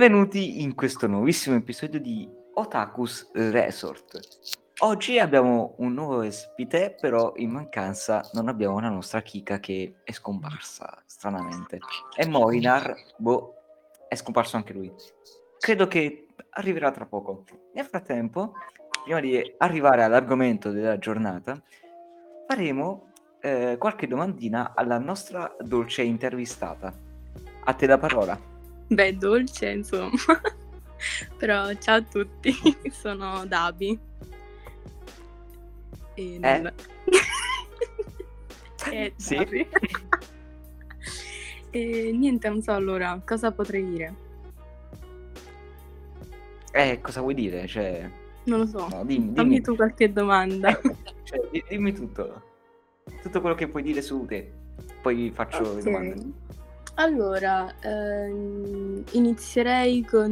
[0.00, 4.18] Benvenuti in questo nuovissimo episodio di Otakus Resort.
[4.78, 10.10] Oggi abbiamo un nuovo ospite, però in mancanza non abbiamo la nostra Kika che è
[10.12, 11.80] scomparsa stranamente.
[12.16, 13.56] E Molinar, boh,
[14.08, 14.90] è scomparso anche lui.
[15.58, 17.44] Credo che arriverà tra poco.
[17.74, 18.54] Nel frattempo,
[19.02, 21.62] prima di arrivare all'argomento della giornata,
[22.48, 23.10] faremo
[23.42, 26.90] eh, qualche domandina alla nostra dolce intervistata.
[27.64, 28.49] A te la parola.
[28.90, 30.10] Beh, dolce, insomma.
[31.38, 32.52] Però ciao a tutti,
[32.90, 33.98] sono Dabi.
[36.14, 36.72] E eh?
[38.92, 39.66] eh, sì.
[41.70, 44.14] e niente, non so allora, cosa potrei dire?
[46.72, 47.68] Eh, cosa vuoi dire?
[47.68, 48.10] Cioè...
[48.44, 48.88] Non lo so.
[48.88, 49.60] No, dimmi, dimmi.
[49.60, 50.68] tu qualche domanda.
[50.80, 52.42] Eh, cioè, dimmi tutto.
[53.22, 54.52] Tutto quello che puoi dire su te.
[55.00, 55.74] Poi faccio okay.
[55.76, 56.32] le domande.
[57.00, 60.30] Allora, ehm, inizierei con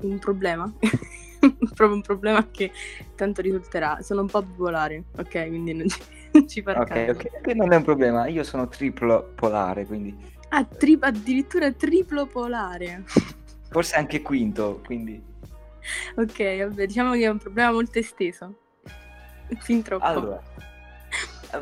[0.00, 0.72] un problema.
[1.74, 2.72] Proprio un problema che
[3.14, 3.98] tanto risulterà.
[4.00, 5.46] Sono un po' bipolare, ok?
[5.48, 6.00] Quindi non ci,
[6.32, 7.18] non ci fa Ok, caso.
[7.18, 8.26] ok, non è un problema.
[8.28, 10.16] Io sono triplo polare, quindi...
[10.48, 13.04] Ah, tri- addirittura triplo polare.
[13.68, 15.22] Forse anche quinto, quindi...
[16.16, 18.54] Ok, vabbè, diciamo che è un problema molto esteso.
[19.58, 20.04] Fin troppo.
[20.04, 20.42] Allora,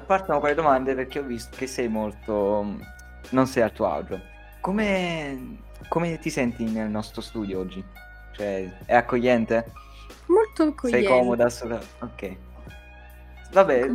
[0.06, 3.02] partiamo con le domande perché ho visto che sei molto
[3.34, 4.18] non sei a tuo agio.
[4.60, 7.84] Come, come ti senti nel nostro studio oggi?
[8.32, 9.72] Cioè, è accogliente?
[10.26, 11.06] Molto accogliente.
[11.06, 11.50] Sei comoda?
[11.50, 11.78] Sola...
[11.98, 12.36] Ok.
[13.52, 13.88] Vabbè,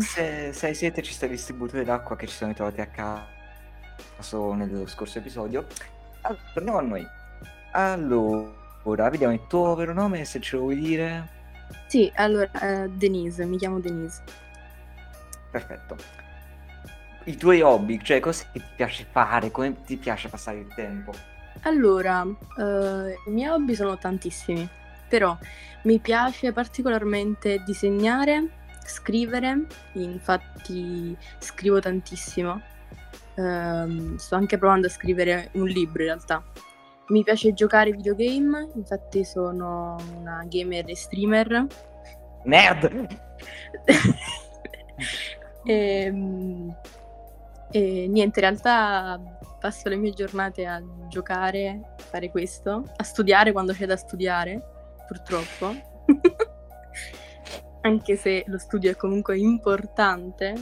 [0.00, 4.86] se, se siete ci sta il distributore d'acqua che ci siamo trovati a caso nello
[4.86, 5.66] scorso episodio,
[6.20, 7.06] allora, torniamo a noi.
[7.72, 11.34] Allora, vediamo il tuo vero nome, se ce lo vuoi dire.
[11.88, 14.22] Sì, allora, uh, Denise, mi chiamo Denise.
[15.50, 16.25] Perfetto
[17.26, 21.12] i tuoi hobby, cioè cosa ti piace fare, come ti piace passare il tempo?
[21.62, 24.68] Allora, eh, i miei hobby sono tantissimi,
[25.08, 25.36] però
[25.82, 28.48] mi piace particolarmente disegnare,
[28.84, 32.60] scrivere, infatti scrivo tantissimo.
[33.34, 36.42] Eh, sto anche provando a scrivere un libro in realtà.
[37.08, 41.66] Mi piace giocare videogame, infatti sono una gamer e streamer.
[42.44, 43.06] Nerd!
[45.64, 45.72] e,
[46.06, 46.76] ehm,
[47.76, 49.20] e niente, in realtà
[49.60, 54.62] passo le mie giornate a giocare, a fare questo, a studiare quando c'è da studiare,
[55.06, 55.74] purtroppo.
[57.82, 60.54] Anche se lo studio è comunque importante.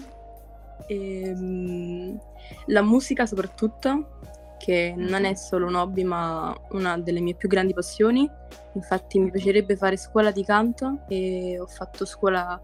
[0.89, 2.21] E, um,
[2.67, 4.19] la musica soprattutto,
[4.59, 8.29] che non è solo un hobby ma una delle mie più grandi passioni.
[8.73, 12.61] Infatti mi piacerebbe fare scuola di canto e ho fatto scuola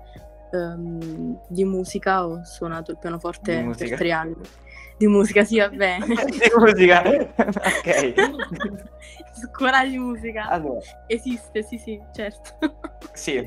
[0.53, 4.37] um, di musica, ho suonato il pianoforte per tre anni.
[4.97, 5.99] Di musica, sì, vabbè.
[6.05, 8.15] di musica, ok.
[9.33, 10.49] Scuola di musica.
[10.49, 10.81] Allora.
[11.07, 12.79] Esiste, sì, sì, certo.
[13.13, 13.47] sì.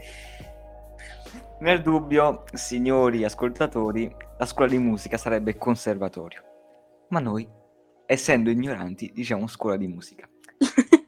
[1.60, 6.42] Nel dubbio, signori ascoltatori, la scuola di musica sarebbe conservatorio.
[7.10, 7.48] Ma noi,
[8.06, 10.28] essendo ignoranti, diciamo scuola di musica.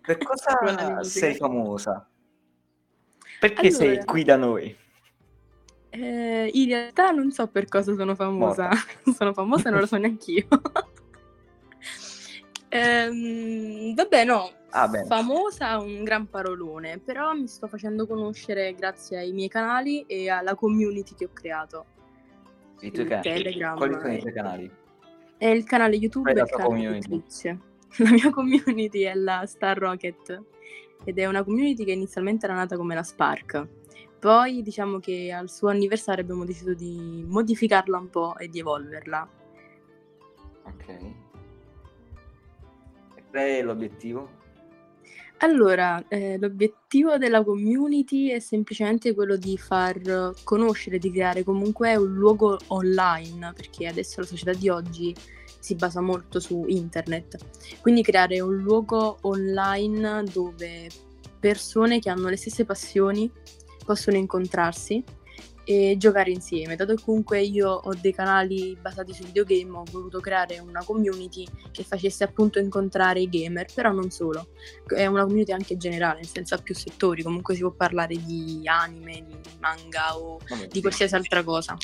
[0.02, 2.08] Per cosa sei famosa?
[3.40, 4.78] Perché allora, sei qui da noi?
[5.98, 8.70] Eh, in realtà non so per cosa sono famosa.
[9.16, 10.46] sono famosa e non lo so neanch'io.
[12.70, 14.52] ehm, vabbè, no.
[14.72, 20.30] Ah, famosa un gran parolone, però mi sto facendo conoscere grazie ai miei canali e
[20.30, 21.86] alla community che ho creato.
[22.82, 23.30] I tuoi canali?
[23.30, 23.78] Telegram.
[23.78, 24.72] Quali sono i tuoi canali?
[25.38, 27.58] È il canale YouTube e il canale Twitch.
[28.04, 30.44] La mia community è la Star Rocket
[31.06, 33.85] ed è una community che inizialmente era nata come la Spark
[34.26, 39.30] poi diciamo che al suo anniversario abbiamo deciso di modificarla un po' e di evolverla.
[40.64, 40.88] Ok.
[43.14, 44.28] E qual è l'obiettivo?
[45.40, 52.16] Allora, eh, l'obiettivo della community è semplicemente quello di far conoscere, di creare comunque un
[52.16, 55.14] luogo online, perché adesso la società di oggi
[55.60, 57.38] si basa molto su internet.
[57.80, 60.90] Quindi creare un luogo online dove
[61.40, 63.32] persone che hanno le stesse passioni
[63.86, 65.04] possono incontrarsi
[65.66, 66.76] e giocare insieme.
[66.76, 71.46] Dato che comunque io ho dei canali basati su videogame, ho voluto creare una community
[71.72, 74.50] che facesse appunto incontrare i gamer, però non solo.
[74.86, 78.62] È una community anche generale, nel senso ha più settori, comunque si può parlare di
[78.66, 81.76] anime, di manga o Vabbè, di qualsiasi altra cosa.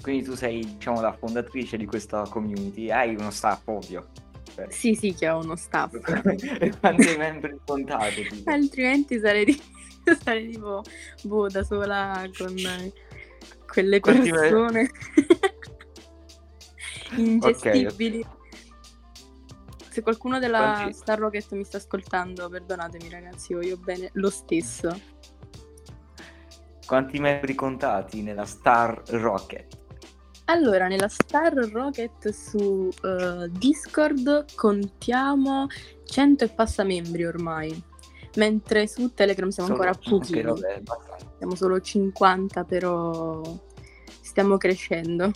[0.00, 4.08] Quindi tu sei, diciamo, la fondatrice di questa community, hai uno staff ovvio.
[4.54, 4.66] Cioè.
[4.68, 5.94] Sì, sì, che ho uno staff.
[6.60, 8.26] e quanti membri contate?
[8.44, 9.60] Altrimenti sarei di
[10.18, 10.82] stare tipo
[11.22, 12.54] boh, da sola con
[13.66, 14.90] quelle persone
[17.16, 18.20] ingestibili.
[18.20, 18.26] Okay,
[19.88, 24.98] Se qualcuno della Quanti- Star Rocket mi sta ascoltando, perdonatemi ragazzi, voglio bene lo stesso.
[26.86, 29.80] Quanti membri contati nella Star Rocket?
[30.46, 35.66] Allora, nella Star Rocket su eh, Discord contiamo
[36.04, 37.82] 100 e passa membri ormai,
[38.36, 40.82] mentre su Telegram siamo Solo- ancora pochini, vabbè,
[41.38, 43.40] siamo solo 50, però
[44.20, 45.30] stiamo crescendo.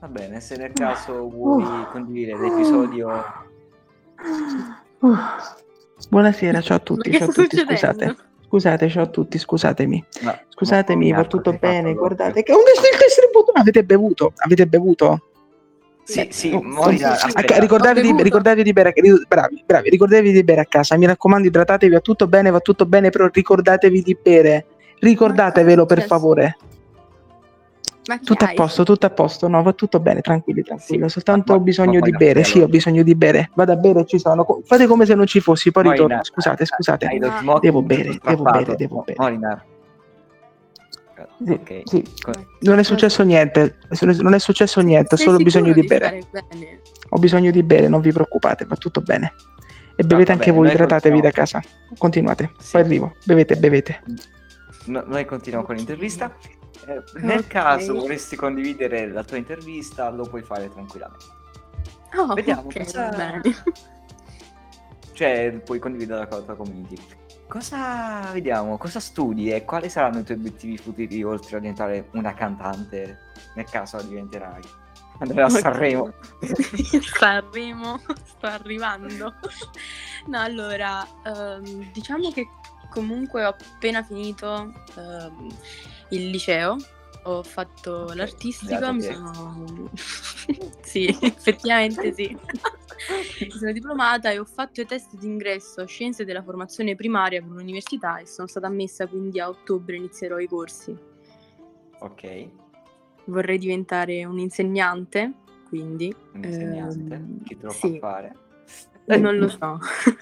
[0.00, 3.24] Va bene, se nel caso vuoi condividere l'episodio...
[5.00, 5.56] Uff.
[6.08, 7.72] Buonasera, ciao a tutti, ciao a tutti, succedendo?
[7.72, 8.16] scusate.
[8.48, 10.04] Scusate, ciao a tutti, scusatemi.
[10.22, 14.32] No, Scusatemi, va tutto bene, guardate che un il distributore avete bevuto?
[14.36, 15.27] Avete bevuto?
[16.08, 17.04] Sì, sì, Oh, sì,
[17.60, 18.22] ricordatevi, Ho bevuto.
[18.22, 18.94] ricordatevi di bere,
[19.28, 20.96] bravi, bravi, ricordatevi di bere a casa.
[20.96, 24.64] Mi raccomando, idratatevi, va tutto bene, va tutto bene, però ricordatevi di bere.
[25.00, 26.56] Ricordatevelo per favore.
[28.24, 30.98] Tutto a posto, tutto a posto, no, va tutto bene, tranquilli, tranquilli.
[31.00, 33.50] Sì, Ho soltanto ma- bisogno ma di bere, sì, ho bisogno di bere.
[33.54, 34.46] Vado a bere, ci sono.
[34.64, 36.24] Fate come se non ci fossi, poi ritorno.
[36.24, 37.18] Scusate, scusate.
[37.20, 39.60] Lo Ma- smoking Devo bere, devo bere, devo bere.
[41.44, 41.82] Sì, Ok.
[41.84, 42.04] sì.
[42.60, 43.78] Non è successo niente,
[44.20, 46.22] non è successo niente, ho Sei solo bisogno di bere.
[47.10, 49.32] Ho bisogno di bere, non vi preoccupate, va tutto bene.
[49.96, 51.60] E bevete anche bene, voi, idratatevi da casa.
[51.96, 52.72] Continuate, Sì.
[52.72, 53.16] poi arrivo.
[53.24, 54.02] Bevete, bevete.
[54.86, 56.32] No- noi continuiamo con l'intervista.
[56.86, 57.46] Eh, nel Ok.
[57.48, 61.24] caso vorresti condividere la tua intervista, lo puoi fare tranquillamente.
[62.16, 63.40] Oh, Vediamo ok, cosa- bene.
[65.12, 66.96] Cioè, puoi condividerla con la tua community.
[67.48, 68.76] Cosa vediamo?
[68.76, 73.18] Cosa studi e quali saranno i tuoi obiettivi futuri oltre a diventare una cantante?
[73.54, 74.62] Nel caso diventerai.
[75.20, 76.12] Andrai a Sanremo.
[77.18, 79.34] Sanremo, sto arrivando.
[80.26, 82.46] No, allora, ehm, diciamo che
[82.90, 85.48] comunque ho appena finito ehm,
[86.10, 86.76] il liceo,
[87.24, 89.90] ho fatto l'artistico, beato mi sono...
[90.82, 92.36] sì, effettivamente sì.
[93.40, 97.50] Mi sono diplomata e ho fatto i test d'ingresso a Scienze della Formazione Primaria per
[97.50, 100.96] l'università e sono stata ammessa quindi a ottobre inizierò i corsi.
[102.00, 102.48] Ok,
[103.28, 105.32] Vorrei diventare un insegnante,
[105.68, 106.14] quindi...
[106.32, 107.14] un insegnante.
[107.14, 107.98] ehm, Chi te lo sì.
[107.98, 108.36] fa fare?
[109.04, 109.78] Non lo so.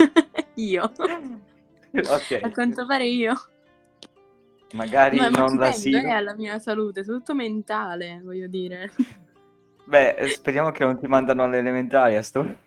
[0.54, 0.82] io.
[0.82, 3.34] A ok, quanto pare io.
[4.76, 5.98] Magari Ma, non ci tengo, l'asilo.
[5.98, 8.92] eh, alla mia salute, soprattutto mentale, voglio dire.
[9.86, 12.64] Beh, eh, speriamo che non ti mandano alle elementari a sto...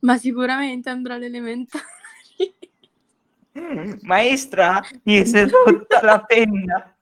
[0.00, 1.84] Ma sicuramente andrò alle elementari.
[4.02, 6.94] Maestra, mi si è rotta la penna.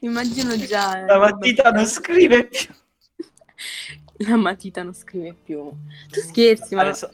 [0.00, 1.00] Immagino già.
[1.02, 2.68] eh, La matita non scrive più.
[4.28, 5.70] La matita non scrive più.
[6.10, 7.10] Tu scherzi, ma Adesso,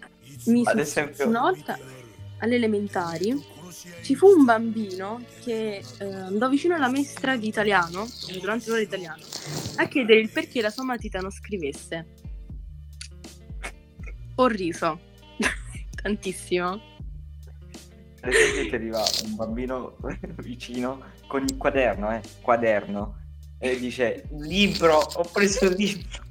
[0.46, 1.76] mi ad esempio- una volta
[2.40, 3.42] alle elementari
[4.02, 8.06] ci fu un bambino che eh, andò vicino alla maestra di italiano,
[8.40, 9.22] durante l'ora di italiano,
[9.76, 12.06] a chiedere il perché la sua matita non scrivesse.
[14.36, 15.00] Ho riso.
[16.02, 16.80] Tantissimo.
[18.20, 19.96] ti arriva un bambino
[20.38, 23.16] vicino con il quaderno, eh, quaderno,
[23.58, 26.26] e dice, libro, ho preso il libro.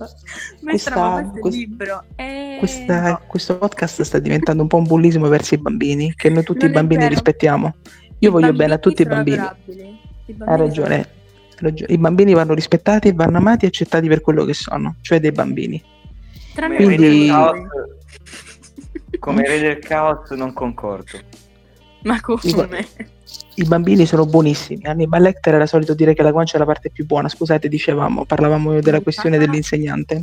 [0.08, 2.04] Questa- questo è quest- il libro.
[2.16, 6.44] Eh, Questa- questo podcast sta diventando un po' un bullismo verso i bambini, che noi
[6.44, 7.14] tutti Non i bambini vero.
[7.14, 7.76] rispettiamo.
[7.84, 9.38] i Io voglio bambini bene a tutti i bambini.
[9.38, 11.10] I Hai bambini hai ragione.
[11.88, 15.32] I bambini vanno rispettati e vanno amati e accettati per quello che sono, cioè dei
[15.32, 15.82] bambini.
[16.56, 17.60] Tranne Come Quindi- caos,
[19.20, 21.20] come re del caos non concordo.
[22.04, 22.88] Ma come?
[23.56, 24.86] I bambini sono buonissimi.
[24.86, 27.28] Hannibal Lecter era solito dire che la guancia è la parte più buona.
[27.30, 30.22] Scusate, dicevamo, parlavamo della questione dell'insegnante,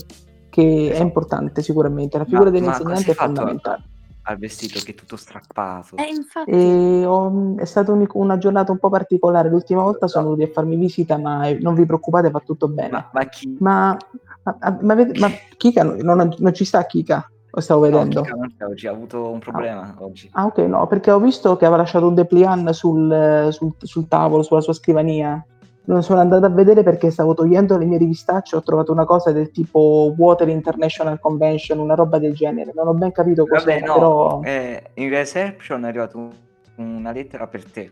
[0.51, 2.19] che è importante sicuramente.
[2.19, 3.83] La figura Ma- ma dell'insegnante cosa è fondamentale.
[4.23, 5.97] Al vestito che è tutto strappato.
[5.97, 6.51] Eh, infatti.
[6.51, 9.49] E ho- è stata un- una giornata un po' particolare.
[9.49, 12.91] L'ultima volta sono venuti a farmi visita, ma eh, non vi preoccupate, va tutto bene.
[12.91, 13.57] Ma, ma chi?
[13.61, 13.97] Ma,
[14.43, 17.31] ma, ma, ma Kika non, non- non ci sta Kika?
[17.59, 18.25] Lo stavo No, vedendo.
[18.25, 20.31] Non c'è oggi, ha avuto un problema oggi.
[20.35, 24.43] Ah, ok, no, perché ho visto che aveva lasciato un dépliant sul, sul, sul tavolo,
[24.45, 25.45] sulla sua scrivania.
[25.87, 28.55] Non sono andata a vedere perché stavo togliendo le mie rivistacce.
[28.57, 32.73] Ho trovato una cosa del tipo Water International Convention, una roba del genere.
[32.75, 34.41] Non ho ben capito Vabbè, cos'era, no, però.
[34.45, 36.31] eh, in reception è arrivata un-
[36.77, 37.91] una lettera per te.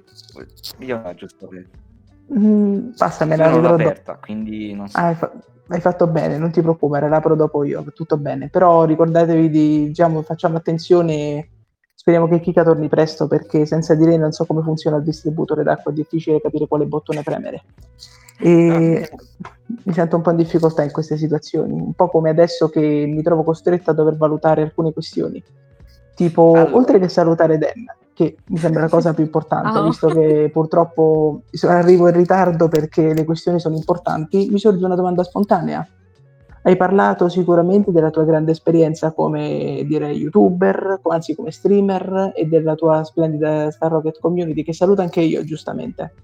[0.78, 1.64] Io la giusto per
[2.34, 3.88] Mm, passamela, Io non l'ho vedrò dopo.
[3.90, 4.98] aperta, quindi non so.
[4.98, 5.32] Ah, hai, fa-
[5.68, 8.48] hai fatto bene, non ti preoccupare, la apro dopo io, tutto bene.
[8.48, 11.48] Però ricordatevi di, diciamo, facciamo attenzione,
[11.94, 15.62] speriamo che Kika torni presto perché senza di lei non so come funziona il distributore
[15.62, 17.62] d'acqua, è difficile capire quale bottone premere.
[18.38, 19.08] E
[19.84, 23.22] mi sento un po' in difficoltà in queste situazioni, un po' come adesso che mi
[23.22, 25.42] trovo costretta a dover valutare alcune questioni.
[26.14, 26.76] Tipo, Allora.
[26.76, 27.84] oltre che salutare Dan,
[28.16, 29.84] che mi sembra la cosa più importante, Oh.
[29.84, 35.22] visto che purtroppo arrivo in ritardo perché le questioni sono importanti, mi sorge una domanda
[35.22, 35.86] spontanea.
[36.62, 42.74] Hai parlato sicuramente della tua grande esperienza come direi youtuber, anzi come streamer e della
[42.74, 46.14] tua splendida Star Rocket community che saluto anche io giustamente.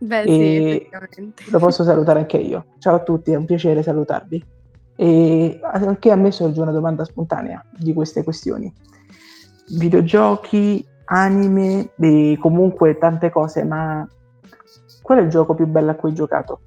[0.00, 1.44] Beh, sì, E effettivamente.
[1.50, 2.64] lo posso salutare anche io.
[2.78, 4.44] Ciao a tutti, è un piacere salutarvi.
[4.96, 8.74] E anche a me sorge una domanda spontanea di queste questioni.
[9.76, 14.06] Videogiochi, anime e comunque tante cose, ma
[15.02, 16.60] qual è il gioco più bello a cui hai giocato?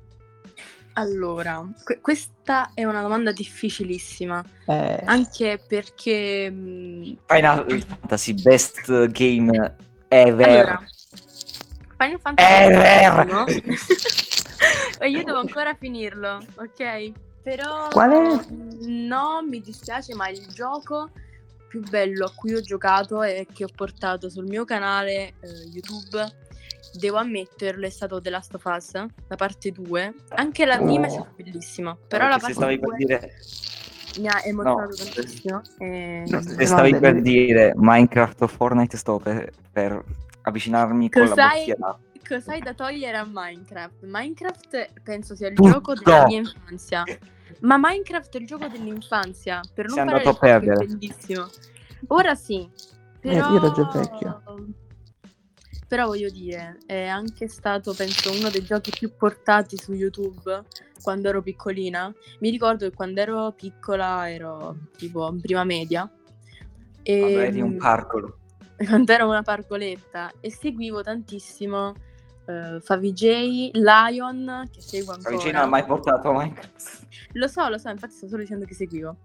[0.94, 6.50] Allora, que- questa è una domanda difficilissima, Eh, anche perché...
[6.50, 9.76] mh, Final Fantasy Best Game
[10.10, 10.48] Ever.
[10.50, 10.84] Allora,
[11.98, 13.26] Final Fantasy Ever.
[13.28, 13.46] no?
[15.00, 17.12] E io devo ancora finirlo, ok?
[17.42, 18.46] Però Quale?
[18.82, 21.10] no, mi dispiace, ma il gioco
[21.72, 26.22] più bello a cui ho giocato e che ho portato sul mio canale eh, YouTube,
[27.00, 30.14] devo ammetterlo, è stato The Last of Us, la parte 2.
[30.36, 31.14] Anche la prima è Oh.
[31.14, 33.32] stata bellissima, però la parte stavi per 2 dire,
[34.20, 35.12] mi ha emozionato No.
[35.14, 35.62] tantissimo.
[35.78, 40.04] e- No, se stavi per dire Minecraft o Fortnite, sto per, per
[40.42, 42.00] avvicinarmi con la Cos'hai- bottiglia.
[42.28, 44.04] Cos'hai da togliere a Minecraft?
[44.04, 45.70] Minecraft penso sia il Tutto.
[45.72, 47.04] gioco della mia infanzia.
[47.60, 49.62] Ma Minecraft è il gioco dell'infanzia.
[49.74, 50.86] Per non Sei parlare andato a che è perdere.
[50.86, 51.48] bellissimo.
[52.08, 52.62] Ora sì.
[52.62, 53.50] Eh, Però...
[53.52, 54.42] io ero già vecchio.
[55.88, 60.64] Però voglio dire, è anche stato, penso, uno dei giochi più portati su YouTube
[61.04, 62.14] quando ero piccolina.
[62.40, 66.10] Mi ricordo che quando ero piccola ero tipo in prima media.
[67.04, 68.38] E, Vabbè, eri un parcolo.
[68.88, 71.94] quando ero una parcoletta e seguivo tantissimo
[72.46, 75.36] eh, Favij, Lion, che seguo ancora.
[75.36, 77.08] Vicino non ha mai portato a Minecraft.
[77.34, 79.18] Lo so, lo so, infatti sto solo dicendo che seguivo.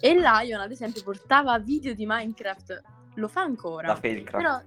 [0.00, 2.82] E Lion, ad esempio, portava video di Minecraft,
[3.16, 3.88] lo fa ancora.
[3.88, 4.36] La Failcraft.
[4.36, 4.62] Però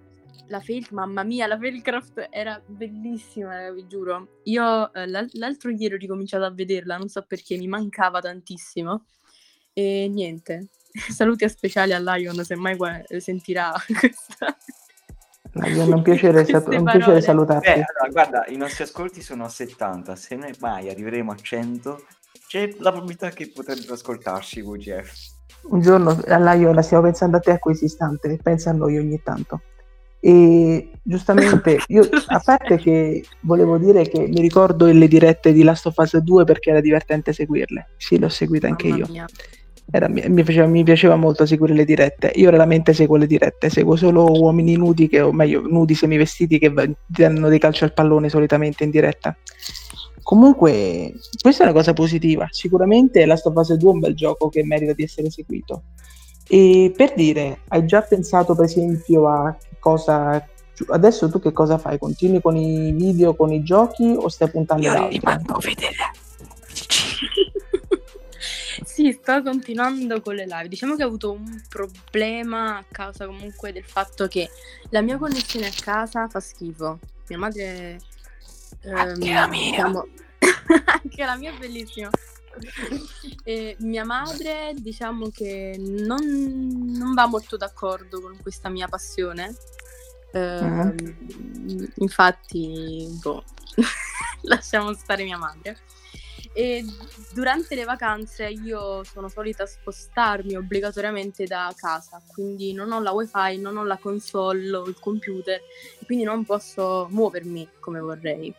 [0.48, 4.40] la Fail, mamma mia, la Failcraft era bellissima, eh, vi giuro.
[4.44, 9.06] Io eh, l'al- l'altro ieri ho ricominciato a vederla, non so perché, mi mancava tantissimo.
[9.74, 14.56] E niente, saluti a speciali a Lion se mai gua- sentirà questa.
[15.64, 17.70] È un piacere, sap- un piacere salutarti.
[17.70, 22.04] Beh, allora, guarda, i nostri ascolti sono a 70, se noi mai arriveremo a 100,
[22.48, 25.34] c'è la probabilità che potrebbero ascoltarci VGF.
[25.70, 29.22] Un giorno alla Iola stiamo pensando a te a questo istante, pensa a noi ogni
[29.24, 29.62] tanto.
[30.20, 35.86] E giustamente, io a parte che volevo dire che mi ricordo le dirette di Last
[35.86, 37.92] of Us 2 perché era divertente seguirle.
[37.96, 39.12] Sì, l'ho seguita anche Mamma io.
[39.12, 39.26] mia.
[39.92, 42.32] Era- mi, faceva, mi piaceva molto seguire le dirette.
[42.36, 46.74] Io raramente seguo le dirette, seguo solo uomini nudi, che, o meglio, nudi semivestiti che
[47.06, 49.36] danno dei calci al pallone solitamente in diretta.
[50.26, 52.48] Comunque, questa è una cosa positiva.
[52.50, 55.84] Sicuramente Last of Us 2 è un bel gioco che merita di essere seguito.
[56.48, 60.44] E per dire, hai già pensato per esempio a cosa...
[60.88, 62.00] Adesso tu che cosa fai?
[62.00, 65.30] Continui con i video, con i giochi o stai puntando ad altro?
[65.30, 65.96] a vedere.
[69.06, 70.68] Sì, sto continuando con le live.
[70.68, 74.50] Diciamo che ho avuto un problema a causa comunque del fatto che
[74.90, 76.98] la mia connessione a casa fa schifo.
[77.28, 78.00] Mia madre...
[78.82, 79.70] ehm, Anche la mia.
[79.70, 80.08] diciamo-
[81.04, 82.10] anche la mia è bellissima.
[83.44, 86.24] E mia madre, diciamo che non,
[86.88, 89.56] non va molto d'accordo con questa mia passione.
[90.32, 90.96] Ehm,
[91.98, 93.44] Infatti, boh,
[94.50, 95.78] lasciamo stare mia madre.
[96.58, 96.86] E
[97.34, 103.58] durante le vacanze io sono solita spostarmi obbligatoriamente da casa, quindi non ho la wifi,
[103.60, 105.60] non ho la console o il computer,
[106.06, 108.56] quindi non posso muovermi come vorrei.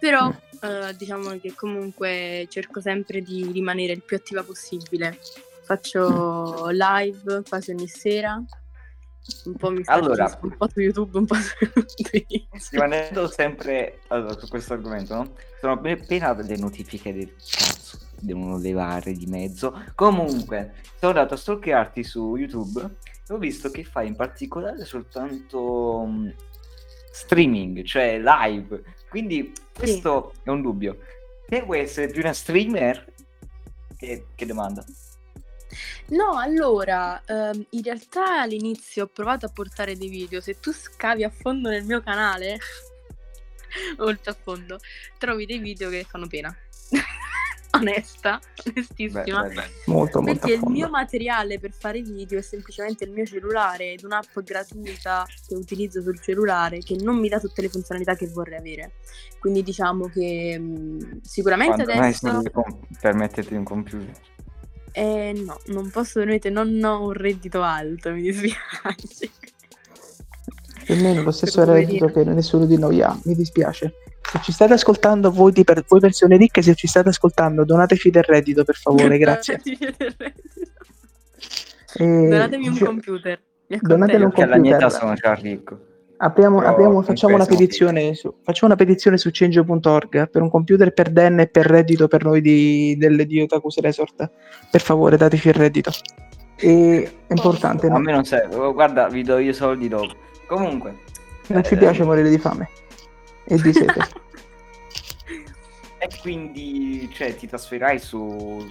[0.00, 0.28] Però
[0.62, 5.20] eh, diciamo che comunque cerco sempre di rimanere il più attiva possibile.
[5.62, 8.42] Faccio live quasi ogni sera,
[9.44, 10.38] un po' mi Allora.
[10.42, 11.54] un po' su YouTube, un po' su
[12.02, 12.70] Twitch.
[12.70, 15.32] Rimanendo sempre allora, su questo argomento, no?
[15.60, 19.80] Sono appena delle notifiche del cazzo dei vari di mezzo.
[19.94, 22.96] Comunque, sono andato a stalkerarti su YouTube
[23.26, 26.28] e ho visto che fai in particolare soltanto mm,
[27.12, 28.82] streaming, cioè live.
[29.08, 30.98] Quindi questo è un dubbio.
[31.46, 33.14] Te vuoi essere più una streamer?
[33.96, 34.84] Che, che domanda?
[36.08, 40.40] No, allora, ehm, in realtà all'inizio ho provato a portare dei video.
[40.40, 42.58] Se tu scavi a fondo nel mio canale,
[43.98, 44.78] molto a fondo,
[45.18, 46.54] trovi dei video che fanno pena.
[47.70, 49.22] Onesta, onestissima.
[49.22, 49.70] Beh, beh, beh.
[49.86, 54.04] Molto, molto Perché il mio materiale per fare video è semplicemente il mio cellulare ed
[54.04, 58.58] un'app gratuita che utilizzo sul cellulare che non mi dà tutte le funzionalità che vorrei
[58.58, 58.92] avere.
[59.38, 62.50] Quindi diciamo che mh, sicuramente Quando mai adesso...
[62.50, 64.27] com- permetterti un computer?
[64.98, 69.30] Eh, no, non posso veramente, non ho un reddito alto, mi dispiace.
[70.84, 73.94] Più o meno lo stesso reddito che nessuno di noi ha, mi dispiace.
[74.28, 78.10] Se ci state ascoltando voi, di per- voi persone ricche, se ci state ascoltando, donateci
[78.10, 79.60] del reddito per favore, grazie.
[81.94, 83.40] E- Donatemi un computer.
[83.68, 84.32] mi Donatemi un.
[84.32, 85.00] Che alla mia età computer.
[85.00, 85.86] sono già ricco.
[86.20, 91.10] Apriamo, apriamo- facciamo, una petizione su, facciamo una petizione su change.org per un computer per
[91.10, 94.28] Dan e per reddito per noi di, del, di Otakus Resort.
[94.68, 95.92] Per favore, dateci il reddito.
[96.56, 98.00] E è importante, A no?
[98.00, 98.56] me non serve.
[98.56, 100.12] Oh, Guarda, vi do io soldi dopo.
[100.48, 100.96] Comunque,
[101.48, 102.68] non ci eh, piace morire di fame
[103.44, 103.94] e di sete.
[106.00, 108.64] E quindi, cioè, ti trasferirai su,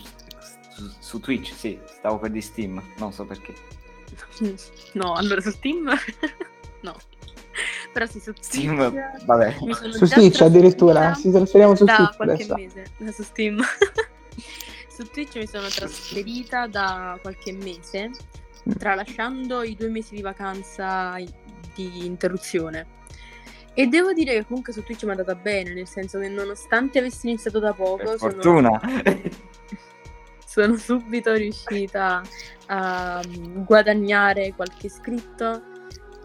[0.70, 3.54] su, su Twitch, sì, stavo per di Steam, non so perché.
[4.94, 5.92] No, allora su Steam
[6.82, 6.96] no.
[7.92, 8.76] Però sì, su Steam,
[9.26, 9.56] vabbè.
[9.58, 12.56] sono su Twitch addirittura, ci trasferiamo su da Twitch qualche adesso.
[12.56, 13.60] mese, no, su Steam.
[14.88, 18.12] su Twitch mi sono trasferita da qualche mese,
[18.78, 21.16] tralasciando i due mesi di vacanza
[21.76, 22.96] di interruzione.
[23.74, 26.98] E devo dire che comunque su Twitch mi è andata bene, nel senso che nonostante
[26.98, 28.82] avessi iniziato da poco, Per sono- fortuna.
[30.46, 32.24] sono subito riuscita
[32.66, 35.62] a mm, guadagnare qualche iscritto,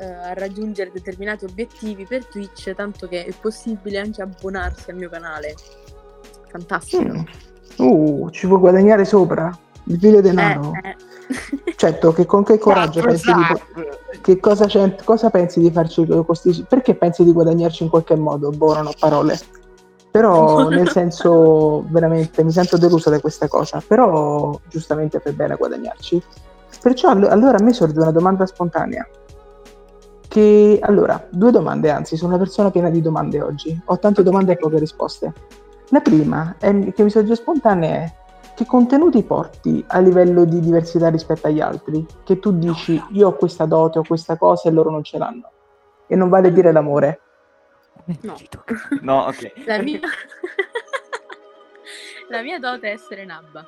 [0.03, 5.09] eh, a raggiungere determinati obiettivi per Twitch, tanto che è possibile anche abbonarsi al mio
[5.09, 5.55] canale.
[6.49, 7.05] Fantastico.
[7.05, 7.25] Mm.
[7.77, 9.57] Uh, ci puoi guadagnare sopra?
[9.85, 10.73] Il vile denaro.
[10.83, 11.75] Eh, eh.
[11.77, 14.21] Certo, che con che coraggio pensi di...
[14.21, 16.65] Che cosa, c'è- cosa pensi di farci questi...
[16.69, 18.51] Perché pensi di guadagnarci in qualche modo?
[18.51, 19.39] Boh, non ho parole.
[20.11, 23.83] Però, nel senso, veramente mi sento delusa da questa cosa.
[23.87, 26.23] Però, giustamente fai bene a guadagnarci.
[26.83, 29.09] Perciò, allo- allora, a me sorge una domanda spontanea.
[30.33, 33.79] Che, allora, due domande, anzi, sono una persona piena di domande oggi.
[33.85, 35.31] Ho tante domande e poche risposte.
[35.91, 38.15] La prima è- che mi sorge spontanea è
[38.55, 42.07] che contenuti porti a livello di diversità rispetto agli altri?
[42.25, 45.51] Che tu dici io ho questa dote, ho questa cosa e loro non ce l'hanno.
[46.07, 47.21] E non vale dire l'amore.
[48.23, 48.35] No.
[49.03, 49.53] No, ok.
[49.67, 50.01] La mia...
[52.31, 53.67] La mia dote è essere nabba.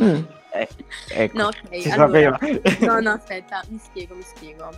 [0.00, 0.22] Mm.
[0.54, 0.68] Eh,
[1.10, 2.38] ecco, No, ok, si allora- sapeva.
[2.94, 4.70] No, no, aspetta, mi spiego, mi spiego.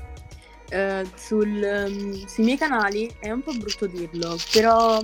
[0.71, 5.01] Eh, sul, ehm, sui miei canali è un po' brutto dirlo, però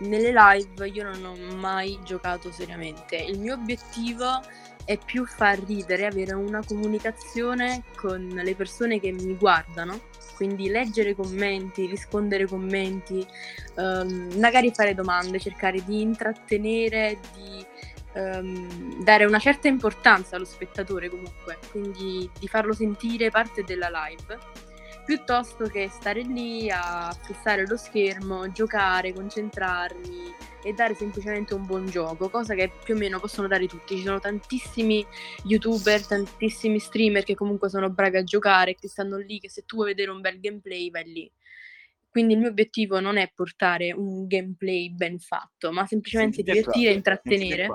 [0.00, 3.16] nelle live io non ho mai giocato seriamente.
[3.16, 4.40] Il mio obiettivo
[4.84, 10.00] è più far ridere, avere una comunicazione con le persone che mi guardano,
[10.34, 13.24] quindi leggere commenti, rispondere commenti,
[13.76, 17.64] ehm, magari fare domande, cercare di intrattenere, di
[18.14, 24.38] ehm, dare una certa importanza allo spettatore comunque, quindi di farlo sentire parte della live,
[25.04, 31.86] piuttosto che stare lì a fissare lo schermo, giocare, concentrarmi e dare semplicemente un buon
[31.86, 33.96] gioco, cosa che più o meno possono dare tutti.
[33.96, 35.04] Ci sono tantissimi
[35.44, 39.76] youtuber, tantissimi streamer che comunque sono bravi a giocare, che stanno lì, che se tu
[39.76, 41.32] vuoi vedere un bel gameplay vai lì.
[42.08, 46.90] Quindi il mio obiettivo non è portare un gameplay ben fatto, ma semplicemente Sentite divertire
[46.90, 47.68] e intrattenere.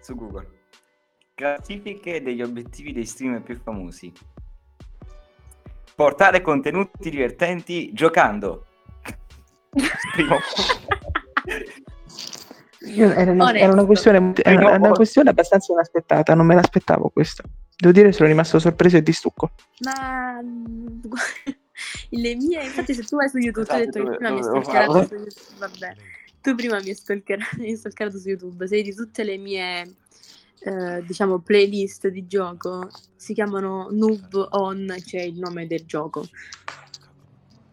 [0.00, 0.48] Su Google.
[1.34, 4.10] Classifiche degli obiettivi dei streamer più famosi.
[5.98, 8.66] Portare contenuti divertenti giocando.
[10.12, 10.38] Primo.
[13.16, 17.42] Era, una, era una questione, era una- questione abbastanza inaspettata, non me l'aspettavo questa.
[17.76, 19.50] Devo dire, sono rimasto sorpreso e di stucco.
[19.80, 20.38] Ma
[22.10, 24.42] le mie, infatti, se tu vai su YouTube, tu hai detto che prima mi hai
[24.42, 25.08] dovevo stalkerato farlo.
[25.08, 25.58] su YouTube.
[25.58, 25.96] Vabbè,
[26.40, 28.68] tu prima mi hai stalkerato, mi hai stalkerato su YouTube.
[28.68, 29.94] Sei di tutte le mie,
[30.60, 32.88] eh, diciamo, playlist di gioco.
[33.16, 36.24] Si chiamano Noob On, c'è il nome del gioco.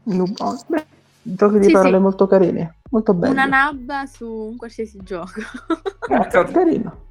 [0.04, 0.86] No, oh, beh,
[1.22, 2.02] giochi di Sì, parole sì.
[2.02, 3.32] molto carini, molto belli.
[3.34, 5.42] Una nabba su un qualsiasi gioco.
[6.10, 7.04] Altra, Carino.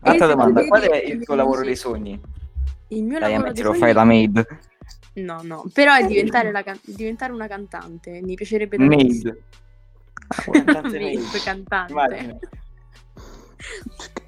[0.00, 2.20] altra domanda, qual è il tuo lavoro dei sogni?
[2.88, 4.46] Il mio Dai, lavoro dei lo sogni- fai la maid.
[5.14, 8.20] No, no, però è diventare, la can- diventare una cantante.
[8.22, 8.76] Mi piacerebbe.
[8.78, 9.38] Maid.
[10.28, 10.50] Ah.
[10.50, 12.38] Cantante Maid, cantante.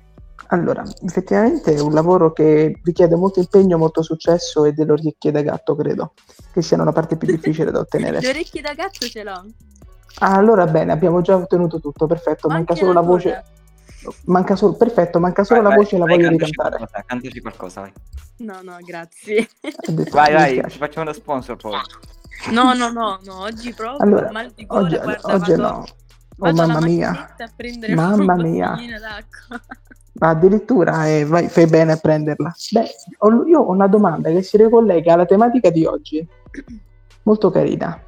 [0.54, 5.42] Allora, effettivamente è un lavoro che richiede molto impegno, molto successo e delle orecchie da
[5.42, 6.14] gatto, credo,
[6.52, 8.20] che siano la parte più difficile da ottenere.
[8.20, 9.44] Le orecchie da gatto ce l'ho.
[10.20, 13.44] Ah, allora bene, abbiamo già ottenuto tutto, perfetto, Ma manca anche solo la la voce.
[14.26, 16.52] Manca solo, perfetto, manca solo Vai, la vai, voce e la vai, voglia di cantaci
[16.56, 16.76] cantare.
[16.76, 17.92] qualcosa, Cantaci qualcosa, vai.
[18.36, 19.48] No, no, grazie.
[19.88, 21.72] Detto, Vai, vai, ci facciamo lo sponsor poi.
[22.52, 25.84] No, no, no, no, oggi proprio Allora, mal di gola, oggi, guarda, oggi vado, no.
[26.38, 28.76] Oh mamma mia, macchinetta a prendere Mamma mia.
[30.14, 32.54] Ma addirittura eh, vai, fai bene a prenderla.
[32.70, 36.26] Beh, ho- io ho una domanda che si ricollega alla tematica di oggi,
[37.24, 38.00] molto carina.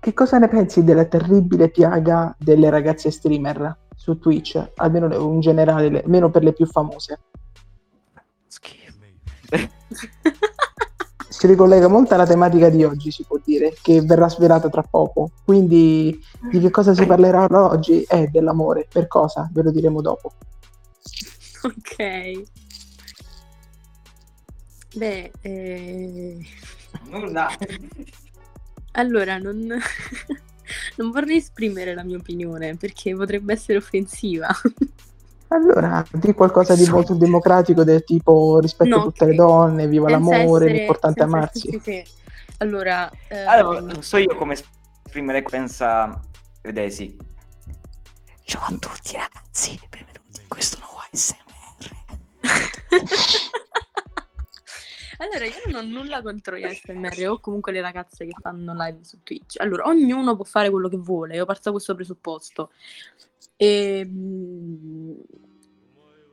[0.00, 5.88] Che cosa ne pensi della terribile piaga delle ragazze streamer su Twitch, almeno in generale,
[5.88, 7.18] le- almeno per le più famose?
[8.46, 8.96] Schifo.
[11.28, 15.30] si ricollega molto alla tematica di oggi, si può dire, che verrà svelata tra poco.
[15.44, 16.18] Quindi
[16.50, 18.02] di che cosa si parlerà oggi?
[18.02, 18.86] È dell'amore.
[18.90, 19.48] Per cosa?
[19.52, 20.32] Ve lo diremo dopo.
[21.64, 22.42] Ok.
[24.94, 26.38] Beh, eh...
[27.04, 27.48] Nulla.
[28.92, 29.66] allora non...
[30.96, 34.48] non vorrei esprimere la mia opinione perché potrebbe essere offensiva.
[35.50, 39.36] Allora, di qualcosa di molto democratico del tipo rispetto No, a tutte le ok.
[39.38, 41.68] donne, viva Senza l'amore, essere- l'importante è senza amarsi.
[41.68, 42.52] essere- sì, sì.
[42.58, 44.52] Allora, ehm, Allora, non so io come
[45.04, 46.20] esprimere pensa
[46.60, 47.16] Desi.
[48.42, 51.47] Ciao a tutti ragazzi, benvenuti in questo nuovo ASMR.
[55.20, 59.02] Allora, io non ho nulla contro gli ASMR o comunque le ragazze che fanno live
[59.02, 59.58] su Twitch.
[59.58, 62.70] Allora, ognuno può fare quello che vuole, io parto da questo presupposto.
[63.56, 65.18] E, mm,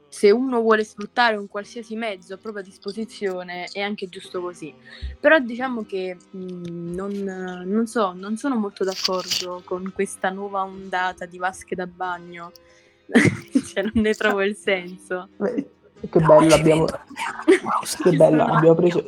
[0.07, 4.71] se uno vuole sfruttare un qualsiasi mezzo a propria disposizione è anche giusto così.
[5.19, 11.25] Però diciamo che mm, non, non so, non sono molto d'accordo con questa nuova ondata
[11.25, 12.51] di vasche da bagno.
[13.11, 15.29] cioè, non ne trovo il senso.
[15.37, 15.74] Beh,
[16.09, 16.85] Che bello, abbiamo,
[18.03, 19.03] che bello, abbiamo preso.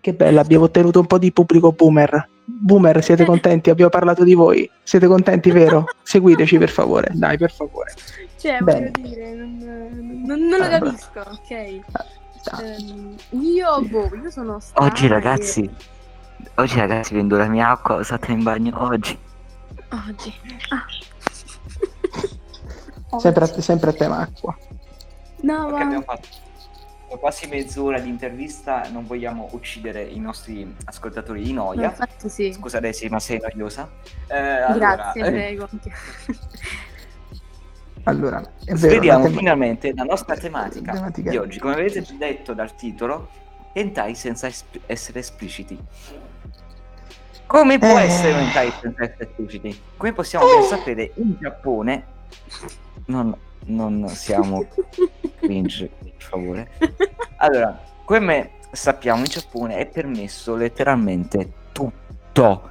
[0.00, 2.28] Che bello, abbiamo ottenuto un po' di pubblico boomer.
[2.44, 3.70] Boomer, siete contenti?
[3.70, 4.70] Abbiamo parlato di voi.
[4.82, 5.86] Siete contenti, vero?
[6.02, 7.92] Seguiteci per favore, dai, per favore.
[8.38, 8.90] Cioè, Bene.
[8.92, 11.80] voglio dire, non, non- non lo capisco, ok?
[12.62, 15.68] Ehm, io, boh, io sono stata Oggi ragazzi,
[16.54, 19.18] oggi ragazzi vendo la mia acqua usata in bagno oggi.
[19.90, 20.32] Oggi.
[20.68, 20.84] Ah.
[23.18, 24.56] Sempre a, sempre a tema acqua.
[25.46, 25.84] No, Perché ma...
[25.84, 26.28] abbiamo fatto
[27.20, 31.88] quasi mezz'ora di intervista, non vogliamo uccidere i nostri ascoltatori di noia.
[31.90, 32.52] infatti sì.
[32.52, 33.88] Scusa Desi, ma sei noiosa.
[34.26, 35.68] Eh, allora, Grazie, eh, prego.
[38.08, 38.76] Allora, è vero.
[38.76, 41.30] Sveliamo la tema- finalmente la nostra tematica, Tematica.
[41.30, 41.58] di oggi.
[41.58, 43.28] Come avete detto dal titolo,
[43.72, 45.76] hentai senza es- essere espliciti.
[47.46, 48.02] Come può Eh.
[48.02, 49.80] essere un hentai senza essere espliciti?
[49.96, 52.04] Come possiamo ben sapere, in Giappone
[53.06, 54.66] non, non siamo
[55.40, 56.70] cringe, per favore.
[57.36, 62.70] Allora, come sappiamo in Giappone è permesso letteralmente tutto.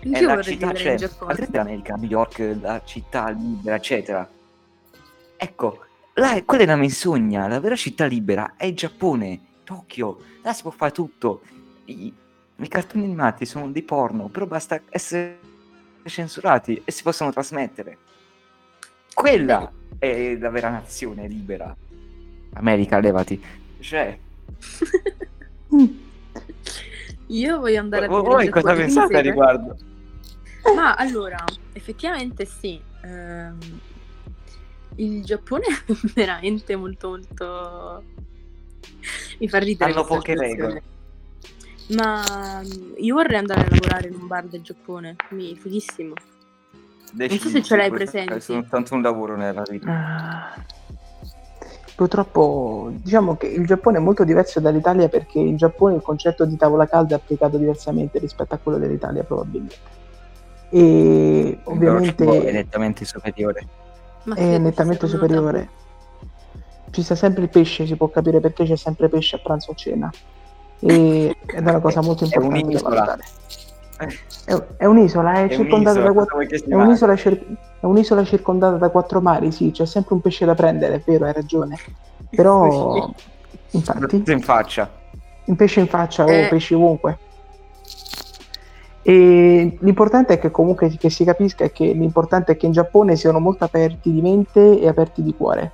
[0.00, 1.30] È Anch'io la città, cioè, in Giappone.
[1.30, 4.28] altrimenti America, New York, la città libera, eccetera.
[5.36, 10.52] Ecco, là, quella è la menzogna, la vera città libera è il Giappone, Tokyo, là
[10.54, 11.42] si può fare tutto.
[11.84, 12.12] I,
[12.56, 15.38] i cartoni animati sono dei porno, però basta essere
[16.04, 17.98] censurati e si possono trasmettere.
[19.12, 21.76] Quella è la vera nazione libera.
[22.54, 23.42] America, levati.
[23.78, 24.18] Cioè.
[27.26, 29.22] Io voglio andare a voi vivere in cosa pensate a segue?
[29.22, 29.76] riguardo?
[30.74, 32.80] Ma allora, effettivamente sì.
[33.02, 33.58] ehm,
[34.96, 38.04] il Giappone è veramente molto molto...
[39.38, 40.82] Mi fa ridere Hanno poche regole.
[41.94, 42.60] Ma
[42.96, 46.14] io vorrei andare a lavorare in un bar del Giappone, quindi fighissimo.
[47.12, 48.44] Decidi, so se ce l'hai questo è presenti.
[48.44, 49.90] soltanto un lavoro nella vita.
[49.90, 50.64] Ah.
[51.96, 56.56] Purtroppo diciamo che il Giappone è molto diverso dall'Italia perché in Giappone il concetto di
[56.56, 59.76] tavola calda è applicato diversamente rispetto a quello dell'Italia probabilmente.
[60.70, 63.66] E cibo è ovviamente nettamente superiore.
[64.24, 65.68] Ma è nettamente superiore.
[66.90, 69.74] Ci sta sempre il pesce, si può capire perché c'è sempre pesce a pranzo o
[69.74, 70.10] cena.
[70.80, 72.94] E, ed è una cosa molto importante da un'isola.
[72.94, 73.22] valutare.
[74.46, 77.44] È, è un'isola, è, È circondata un'isola, da quattro, è un'isola, cir-
[77.80, 81.26] è un'isola circondata da quattro mari, sì, c'è sempre un pesce da prendere, è vero,
[81.26, 81.76] hai ragione.
[82.30, 83.10] Però,
[83.72, 84.90] infatti, Tutto in faccia.
[85.44, 86.48] un pesce in faccia o Eh.
[86.48, 87.18] pesci ovunque.
[89.02, 93.16] E l'importante è che comunque che si capisca è che l'importante è che in Giappone
[93.16, 95.72] siano molto aperti di mente e aperti di cuore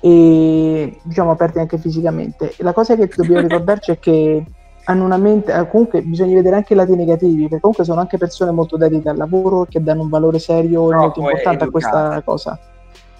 [0.00, 2.54] e diciamo aperti anche fisicamente.
[2.58, 4.44] La cosa che dobbiamo ricordarci è che
[4.84, 8.16] hanno una mente, eh, comunque bisogna vedere anche i lati negativi, perché comunque sono anche
[8.16, 12.22] persone molto dedicate al lavoro che danno un valore serio e molto importante a questa
[12.24, 12.58] cosa.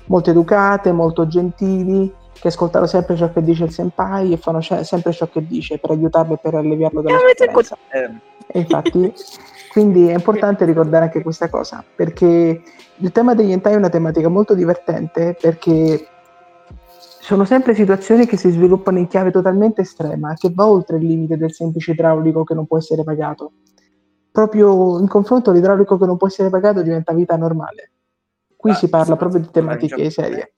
[0.07, 4.85] Molto educate, molto gentili, che ascoltano sempre ciò che dice il senpai e fanno ce-
[4.85, 7.77] sempre ciò che dice per aiutarlo e per alleviarlo dalla sofferenza.
[7.91, 9.13] Eh, E infatti,
[9.71, 12.63] quindi è importante ricordare anche questa cosa, perché
[12.95, 16.07] il tema degli hentai è una tematica molto divertente, perché
[17.29, 21.37] sono sempre situazioni che si sviluppano in chiave totalmente estrema, che va oltre il limite
[21.37, 23.53] del semplice idraulico che non può essere pagato.
[24.33, 27.91] Proprio in confronto l'idraulico che non può essere pagato diventa vita normale.
[28.57, 30.55] Qui Ah, si parla proprio di tematiche serie.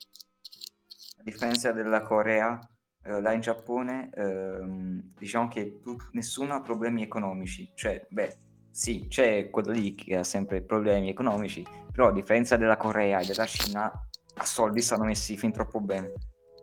[1.17, 2.57] A differenza della Corea,
[3.03, 7.69] eh, là in Giappone, ehm, diciamo che tu- nessuno ha problemi economici.
[7.75, 8.37] Cioè, beh,
[8.71, 13.25] sì, c'è quello lì che ha sempre problemi economici, però a differenza della Corea e
[13.25, 13.91] della Cina,
[14.35, 16.13] a soldi stanno messi fin troppo bene.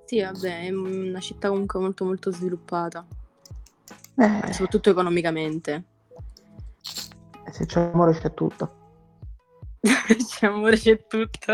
[0.09, 3.05] Sì, vabbè, è una città comunque molto molto sviluppata,
[4.16, 5.85] Eh, soprattutto economicamente.
[7.53, 8.73] se c'è amore c'è tutto.
[9.83, 11.53] C'è amore, c'è tutto.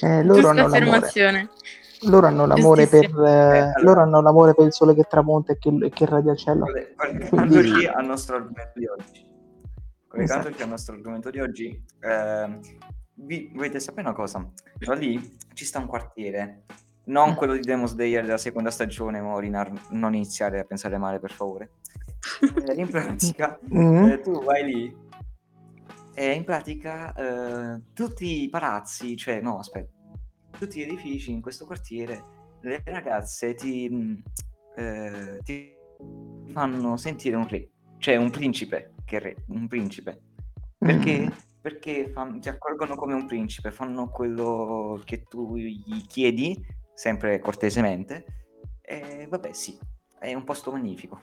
[0.00, 1.48] Eh, loro Giusta hanno l'amore.
[2.04, 5.52] Loro hanno l'amore per, eh, Eh, allora- loro hanno l'amore per il sole che tramonta
[5.52, 6.66] e che, e che radia il cielo.
[7.28, 9.26] Quindi- al nostro argomento di oggi.
[10.08, 12.60] Collegandoci al nostro argomento di oggi, ehm,
[13.14, 14.46] vi volete sapere una cosa?
[14.78, 16.64] Da lì ci sta un quartiere,
[17.04, 17.34] non Mm.
[17.34, 21.70] quello di Demon Slayer della seconda stagione, Morinar, non iniziare a pensare male per favore.
[22.68, 24.04] Eh, in pratica, Mm?
[24.10, 24.96] eh, tu vai lì
[26.14, 29.90] e in pratica eh, tutti i palazzi, cioè no, aspetta,
[30.58, 32.24] tutti gli edifici in questo quartiere,
[32.60, 34.22] le ragazze ti, mh,
[34.76, 35.72] eh, ti
[36.52, 40.20] fanno sentire un re, cioè un principe, che re, un principe.
[40.78, 41.20] Perché?
[41.20, 41.28] Mm.
[41.62, 46.60] Perché fan- ti accolgono come un principe, fanno quello che tu gli chiedi,
[46.92, 48.24] sempre cortesemente,
[48.80, 49.78] e vabbè sì,
[50.18, 51.22] è un posto magnifico.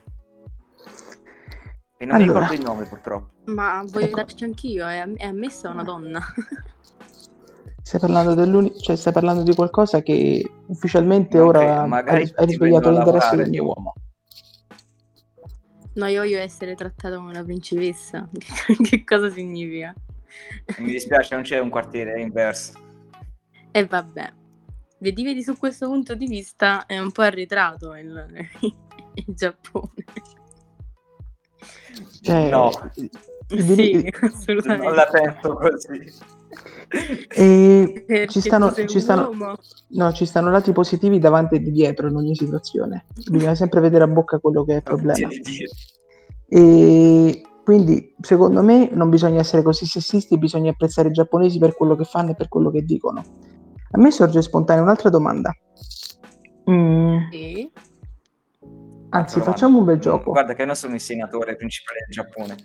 [1.98, 2.40] E non mi Allora.
[2.40, 3.52] ricordo il nome purtroppo.
[3.52, 4.16] Ma voglio Ecco.
[4.16, 6.20] darci anch'io, è, è ammessa una donna.
[7.82, 13.36] Stai parlando, cioè, stai parlando di qualcosa che ufficialmente Non ora magari ha risvegliato l'interesse
[13.36, 13.94] del mio uomo.
[15.94, 18.28] No, io voglio essere trattata come una principessa.
[18.88, 19.92] che cosa significa?
[20.78, 22.72] Mi dispiace, non c'è un quartiere inverso.
[23.70, 24.32] E vabbè,
[24.98, 28.48] vedi, vedi su questo punto di vista è un po' arretrato il,
[29.14, 30.04] il Giappone.
[32.22, 32.70] Cioè, No.
[33.50, 34.86] Sì, assolutamente.
[34.86, 36.12] Non la penso così.
[37.28, 42.06] e Perché ci stanno, ci stanno- no, ci stanno lati positivi davanti e di dietro
[42.06, 43.06] in ogni situazione.
[43.28, 45.28] Bisogna sempre vedere a bocca quello che è il problema.
[46.48, 51.94] E quindi, secondo me, non bisogna essere così sessisti, bisogna apprezzare i giapponesi per quello
[51.96, 53.22] che fanno e per quello che dicono.
[53.92, 55.52] A me sorge spontanea un'altra domanda.
[56.70, 57.70] Mm, Sì.
[59.10, 59.52] anzi, Domanda.
[59.52, 60.30] facciamo un bel gioco.
[60.32, 62.56] Guarda che io non sono il senatore principale del Giappone.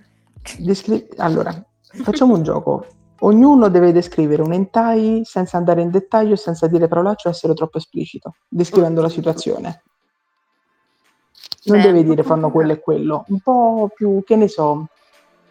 [0.59, 1.51] Descri- allora,
[2.03, 2.85] facciamo un gioco.
[3.19, 7.77] Ognuno deve descrivere un hentai senza andare in dettaglio, senza dire parolacce o essere troppo
[7.77, 9.83] esplicito, descrivendo la situazione.
[11.65, 14.87] Non deve po' dire fanno quello e quello, un po' più, che ne so,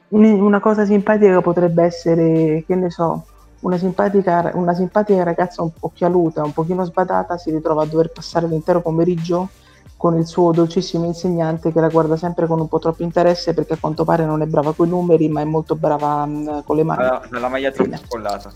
[0.09, 3.27] un- una cosa simpatica potrebbe essere, che ne so,
[3.61, 8.47] una simpatica, una simpatica ragazza un occhialuta, un pochino sbadata, si ritrova a dover passare
[8.47, 9.49] l'intero pomeriggio
[9.97, 13.73] con il suo dolcissimo insegnante che la guarda sempre con un po' troppo interesse perché
[13.73, 16.77] a quanto pare non è brava con i numeri ma è molto brava mh, con
[16.77, 17.05] le mani.
[17.05, 18.03] Ha ha la maglia troppo Fine.
[18.07, 18.53] scollata.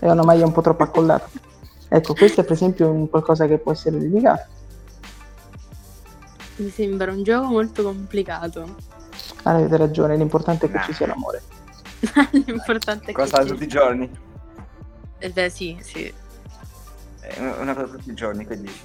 [0.00, 1.28] È una maglia un po' troppo accollata.
[1.88, 4.42] Ecco, questo è per esempio un qualcosa che può essere dedicato.
[6.60, 8.76] Mi sembra un gioco molto complicato.
[9.44, 11.42] Ah, avete ragione, l'importante è che ci sia l'amore.
[12.44, 13.46] L'importante è Cosa che...
[13.46, 14.10] tutti i giorni?
[15.18, 16.12] Eh beh, sì, sì.
[17.20, 18.80] È una cosa tutti i giorni, che dici?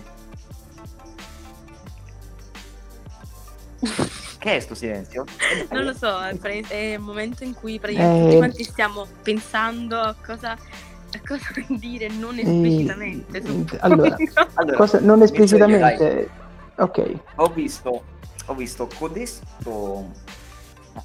[4.38, 5.26] Che è sto silenzio?
[5.52, 8.64] Eh, Non lo so, è, pre- è il momento in cui praticamente Eh, tutti quanti
[8.64, 13.40] stiamo pensando a cosa, a cosa dire non esplicitamente.
[13.40, 14.16] Eh, allora,
[14.54, 16.44] Allora, Cosa, non esplicitamente.
[16.78, 17.20] Ok.
[17.36, 18.04] ho visto,
[18.46, 20.12] ho visto codesto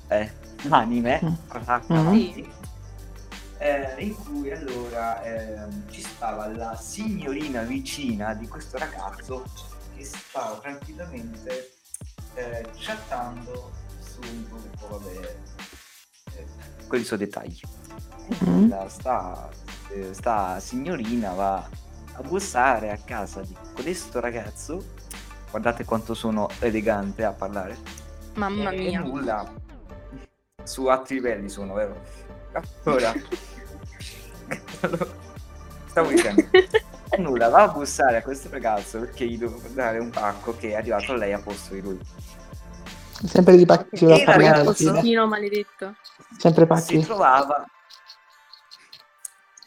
[0.08, 0.32] eh,
[0.68, 1.34] anime Mm.
[1.48, 1.64] con Mm.
[1.96, 2.52] avanti,
[3.58, 9.44] eh, in cui allora ehm, ci stava la signorina vicina di questo ragazzo
[9.96, 11.72] che stava tranquillamente
[12.34, 15.36] eh, chattando su un gruppo, vabbè,
[16.36, 16.46] eh,
[16.86, 17.60] quelli sono dettagli.
[18.44, 18.68] Mm.
[18.70, 19.48] La sta,
[19.90, 21.56] eh, sta signorina va
[22.14, 24.84] a bussare a casa di codesto ragazzo.
[25.50, 27.76] Guardate quanto sono elegante a parlare.
[28.34, 29.00] Mamma E mia.
[29.00, 29.52] nulla.
[30.62, 32.00] Su altri livelli sono, vero?
[32.84, 33.12] Allora,
[35.86, 36.42] stavo dicendo.
[37.10, 40.70] E nulla, va a bussare a questo ragazzo perché gli devo dare un pacco che
[40.70, 41.98] è arrivato a lei a posto di lui.
[43.24, 44.64] Sempre di pacchi si va E parlare.
[44.64, 45.94] Postino maledetto.
[46.38, 47.00] Sempre Si pacchi.
[47.00, 47.64] trovava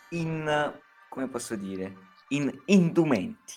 [0.10, 0.74] in,
[1.10, 1.96] come posso dire,
[2.30, 3.54] in indumenti.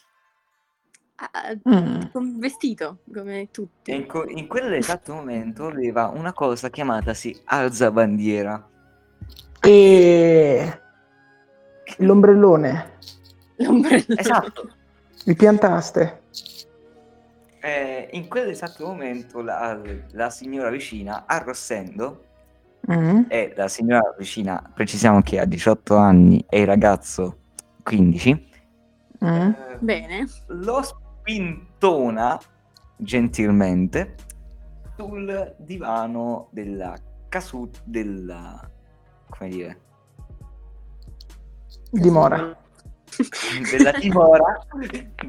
[1.18, 2.00] Ah, Mm.
[2.12, 3.94] con vestito, come tutti.
[3.94, 8.68] in, co- in quell'esatto momento aveva una cosa chiamatasi alzabandiera.
[9.60, 10.80] E
[11.98, 12.94] l'ombrellone,
[13.56, 14.14] L'ombrello.
[14.14, 14.70] Esatto.
[15.24, 16.20] il piantaste.
[17.60, 19.80] Eh, in quell'esatto momento la,
[20.12, 22.22] la signora vicina, arrossendo,
[22.88, 23.22] Mm.
[23.28, 27.38] e la signora vicina, precisiamo che ha 18 anni e il ragazzo
[27.82, 28.48] 15,
[29.24, 29.28] Mm.
[29.28, 30.26] eh, Bene.
[30.48, 30.82] lo
[31.26, 32.40] spintona
[32.96, 34.14] gentilmente
[34.94, 36.96] sul divano della
[37.28, 38.70] casu della
[39.28, 39.80] come dire
[41.90, 42.56] Dimora.
[43.70, 44.66] della dimora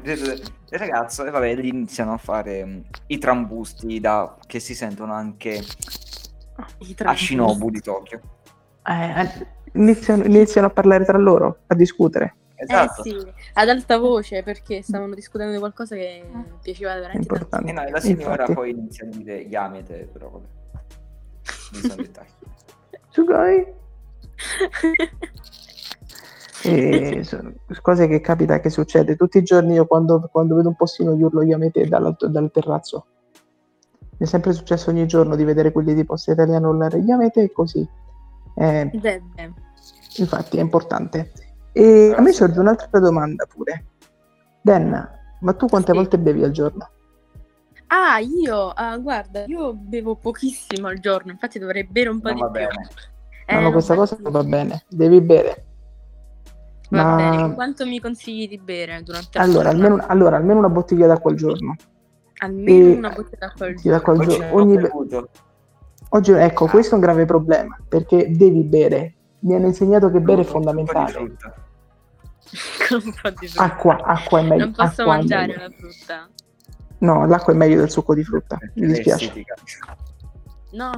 [0.00, 0.22] del,
[0.68, 5.12] del ragazzo e vabbè lì iniziano a fare mm, i trambusti da, che si sentono
[5.12, 7.24] anche I a trambusti.
[7.24, 8.20] Shinobu di Tokyo.
[8.84, 12.37] Eh, eh, iniziano, iniziano a parlare tra loro, a discutere.
[12.60, 13.04] Esatto.
[13.04, 16.24] Eh sì, ad alta voce perché stavano discutendo di qualcosa che
[16.60, 17.70] piaceva veramente Importante.
[17.70, 18.06] E no, la Infatti.
[18.06, 20.46] signora poi inizia a dire Yamete, però vabbè.
[21.96, 22.28] Dettagli.
[23.10, 23.66] Sugoi.
[26.64, 29.74] E sono cose che capita, che succede tutti i giorni.
[29.74, 33.06] Io quando, quando vedo un postino gli urlo Yamete dal terrazzo.
[34.18, 37.52] Mi è sempre successo ogni giorno di vedere quelli di posta italiano urlare Yamete e
[37.52, 37.88] così.
[38.56, 38.90] Eh,
[40.16, 41.30] infatti è importante.
[41.78, 43.84] E a me sorge un'altra domanda pure.
[44.60, 45.08] Dan,
[45.40, 45.96] ma tu quante Sì.
[45.96, 46.88] volte bevi al giorno?
[47.86, 52.34] Ah, io, ah, guarda, io bevo pochissimo al giorno, infatti dovrei bere un po' Non
[52.36, 52.60] di va più.
[52.66, 52.88] bene.
[53.46, 54.82] Eh, no, no, questa cosa non va bene.
[54.88, 55.64] Devi bere.
[56.90, 60.68] Va Ma- bene, quanto mi consigli di bere durante la Allora almeno, allora, almeno una
[60.68, 61.76] bottiglia d'acqua al giorno.
[62.38, 64.54] Almeno e- una bottiglia d'acqua al Sì, d'acqua al giorno.
[64.54, 65.28] Ogni- bevuto.
[66.10, 66.70] Oggi, ecco, Ah.
[66.70, 69.14] questo è un grave problema, perché devi bere.
[69.40, 71.36] Mi hanno insegnato che bere è fondamentale.
[73.56, 74.64] Acqua, acqua è meglio.
[74.64, 76.28] Non posso mangiare la frutta.
[76.98, 78.58] No, l'acqua è meglio del succo di frutta.
[78.74, 79.32] Mi dispiace.
[80.70, 80.90] No,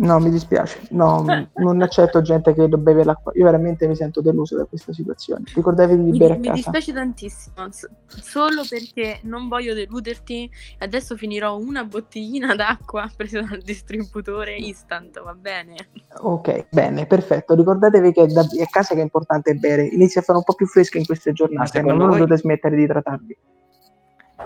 [0.00, 0.80] No, mi dispiace.
[0.90, 1.22] No,
[1.56, 3.32] non accetto gente che beve l'acqua.
[3.34, 5.44] Io veramente mi sento deluso da questa situazione.
[5.54, 6.56] Ricordatevi di mi, bere a mi casa.
[6.56, 7.68] dispiace tantissimo,
[8.06, 10.50] solo perché non voglio deluderti.
[10.78, 15.76] Adesso finirò una bottiglina d'acqua presa dal distributore instant, va bene?
[16.22, 17.54] Ok, bene, perfetto.
[17.54, 19.84] Ricordatevi che è, da- è a casa che è importante bere.
[19.84, 21.82] Inizia a fare un po' più fresco in queste giornate.
[21.82, 23.36] Non voi- dovete smettere di idratarvi.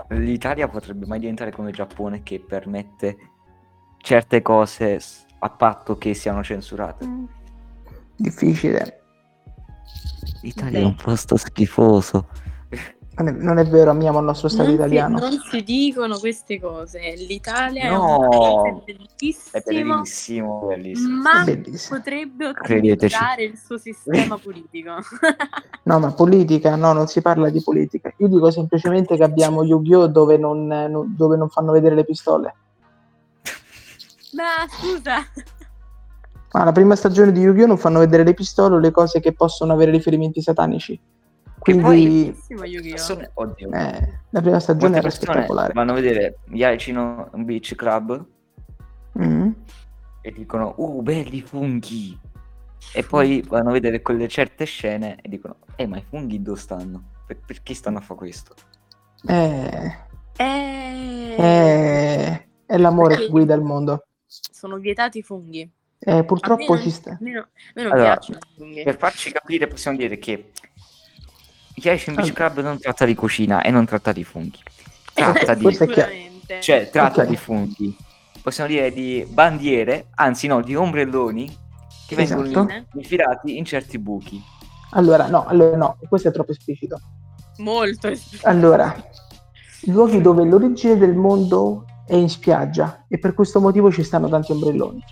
[0.09, 3.15] L'Italia potrebbe mai diventare come il Giappone che permette
[3.99, 7.07] certe cose s- a patto che siano censurate.
[8.15, 9.01] Difficile.
[10.41, 10.83] L'Italia Beh.
[10.83, 12.27] è un posto schifoso.
[13.17, 15.19] Non è, non è vero, amiamo il nostro Stato Non si, italiano.
[15.19, 16.99] non si dicono queste cose.
[17.15, 18.25] L'Italia No.
[18.65, 18.81] è un
[19.17, 21.21] paese È bellissimo, bellissimo, bellissimo.
[21.21, 21.97] ma È bellissimo.
[21.97, 24.95] potrebbe ottimizzare il suo sistema politico.
[25.83, 28.11] No, ma politica, no, non si parla di politica.
[28.17, 30.07] Io dico semplicemente che abbiamo Yu-Gi-Oh!
[30.07, 32.55] dove non, eh, non- dove non fanno vedere le pistole.
[34.35, 35.15] Ma scusa,
[36.53, 37.67] Ma la prima stagione di Yu-Gi-Oh!
[37.67, 40.99] non fanno vedere le pistole o le cose che possono avere riferimenti satanici.
[41.59, 42.89] Quindi Yu-Gi-Oh!
[42.91, 43.71] Persone- Oddio.
[43.71, 45.73] eh, la prima stagione era spettacolare.
[45.73, 48.25] vanno a vedere Yaicino Beach Club
[49.19, 49.49] Mm.
[50.21, 52.17] e dicono uh belli funghi
[52.93, 56.59] e poi vanno a vedere quelle certe scene e dicono eh ma i funghi dove
[56.59, 57.01] stanno?
[57.25, 58.53] Per- perché stanno a fare questo?
[59.27, 59.97] Eh,
[60.37, 64.05] Eh, eh, è l'amore Perché- che guida il mondo.
[64.51, 65.69] Sono vietati i funghi.
[65.99, 67.09] Eh, purtroppo a me ci non, sta.
[67.11, 68.83] a me no- a me non Allora, piacciono i funghi.
[68.83, 70.51] Per farci capire possiamo dire che
[71.75, 72.51] Yaicino Beach Allora.
[72.51, 74.59] Club non tratta di cucina e non tratta di funghi
[75.13, 75.73] tratta di.
[75.73, 76.61] Sicuramente.
[76.61, 77.27] cioè tratta Ok.
[77.27, 77.97] di funghi
[78.41, 81.57] possiamo dire di bandiere anzi no di ombrelloni
[82.07, 82.41] che Esatto.
[82.43, 84.41] vengono infilati in certi buchi
[84.91, 86.99] Allora, no, allora no, questo è troppo esplicito.
[87.57, 88.11] Molto.
[88.43, 88.95] Allora,
[89.87, 94.51] luoghi dove l'origine del mondo è in spiaggia e per questo motivo ci stanno tanti
[94.51, 95.03] ombrelloni.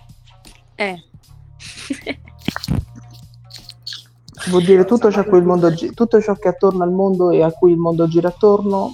[0.75, 1.03] Eh.
[4.49, 7.31] Vuol dire tutto ciò, a cui il mondo tutto ciò che è attorno al mondo
[7.31, 8.91] e a cui il mondo gira attorno,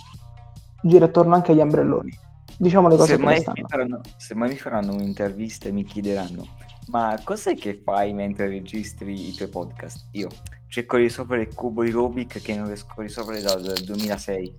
[0.81, 2.17] gira attorno anche agli ombrelloni.
[2.57, 3.67] Diciamo le cose se mai, mi stanno.
[3.67, 6.45] faranno, se mai mi faranno un'intervista e mi chiederanno
[6.89, 10.07] ma cos'è che fai mentre registri i tuoi podcast?
[10.11, 10.29] Io
[10.67, 14.55] cerco di risolvere il cubo di Rubik che non riesco a risolvere dal 2006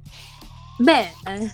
[0.81, 1.51] Beh, eh,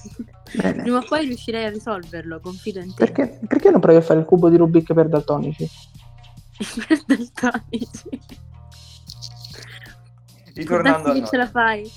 [0.56, 0.82] Bene.
[0.82, 3.04] prima o poi riuscirei a risolverlo, confido in te.
[3.10, 5.68] Perché, perché non provi a fare il cubo di Rubik per daltonici?
[6.86, 8.20] Per daltonici.
[10.54, 11.90] ritornando a noi ce la fai.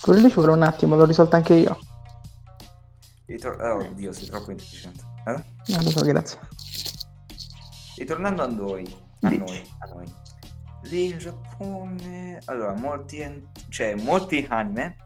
[0.00, 1.78] Quello lì ci vorrà un attimo, l'ho risolto anche io.
[3.26, 5.44] ritor- oh, oddio sei troppo intelligente eh?
[5.72, 6.38] Non lo so, grazie.
[7.96, 8.84] ritornando a noi
[9.20, 10.12] a noi, a noi.
[10.82, 14.96] lì in Giappone allora molti an- cioè molti anime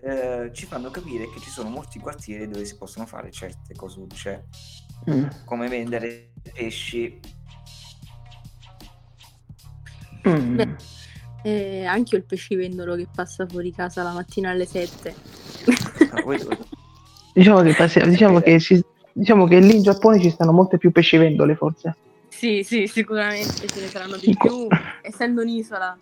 [0.00, 4.44] eh, ci fanno capire che ci sono molti quartieri dove si possono fare certe cosucce
[5.08, 5.26] Mm.
[5.44, 7.20] come vendere pesci
[10.28, 10.56] Mm.
[10.56, 10.68] Beh.
[11.42, 15.14] Eh, anche io il pescivendolo che passa fuori casa la mattina alle 7.
[16.10, 16.38] Ah, voi
[17.32, 20.90] Diciamo, che, passi- diciamo, che ci- diciamo che lì in Giappone ci stanno molte più
[20.90, 21.96] pescivendole, forse.
[22.28, 24.66] sì, sì, sicuramente ce ne saranno di più,
[25.02, 25.96] essendo un'isola.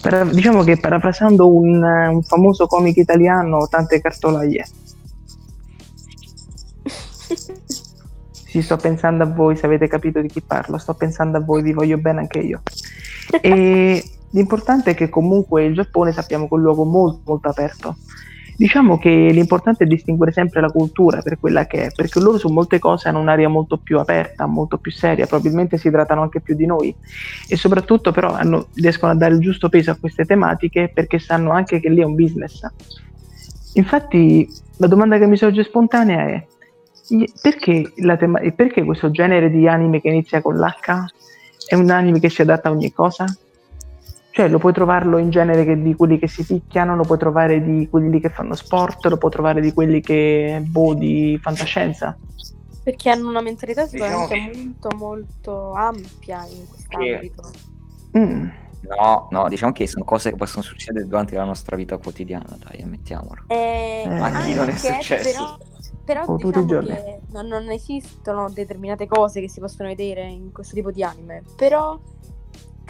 [0.00, 4.64] Para- diciamo che parafrasando un, un famoso comico italiano, tante cartolaie.
[8.50, 11.62] Sì, sto pensando a voi, se avete capito di chi parlo, sto pensando a voi,
[11.62, 12.62] vi voglio bene anche io.
[13.40, 17.96] E l'importante è che comunque il Giappone sappiamo che è un luogo molto molto aperto.
[18.60, 22.50] Diciamo che l'importante è distinguere sempre la cultura per quella che è, perché loro su
[22.50, 26.54] molte cose hanno un'area molto più aperta, molto più seria, probabilmente si trattano anche più
[26.54, 26.94] di noi
[27.48, 31.52] e soprattutto però hanno, riescono a dare il giusto peso a queste tematiche perché sanno
[31.52, 32.66] anche che lì è un business.
[33.76, 34.46] Infatti
[34.76, 36.46] la domanda che mi sorge spontanea è
[37.40, 41.06] perché, tema- perché questo genere di anime che inizia con l'H
[41.66, 43.24] è un anime che si adatta a ogni cosa?
[44.40, 47.62] Cioè lo puoi trovarlo in genere che di quelli che si picchiano, lo puoi trovare
[47.62, 52.16] di quelli che fanno sport, lo puoi trovare di quelli che boh di fantascienza.
[52.82, 57.50] Perché hanno una mentalità sicuramente diciamo molto molto ampia in quest'ambito.
[58.12, 58.18] Che...
[58.18, 58.48] Mm.
[58.96, 62.80] No, no, diciamo che sono cose che possono succedere durante la nostra vita quotidiana, dai,
[62.80, 63.42] ammettiamolo.
[63.46, 65.58] Eh, Ma a chi non è successo?
[66.02, 70.74] Però, però diciamo che non, non esistono determinate cose che si possono vedere in questo
[70.74, 71.42] tipo di anime.
[71.56, 72.00] Però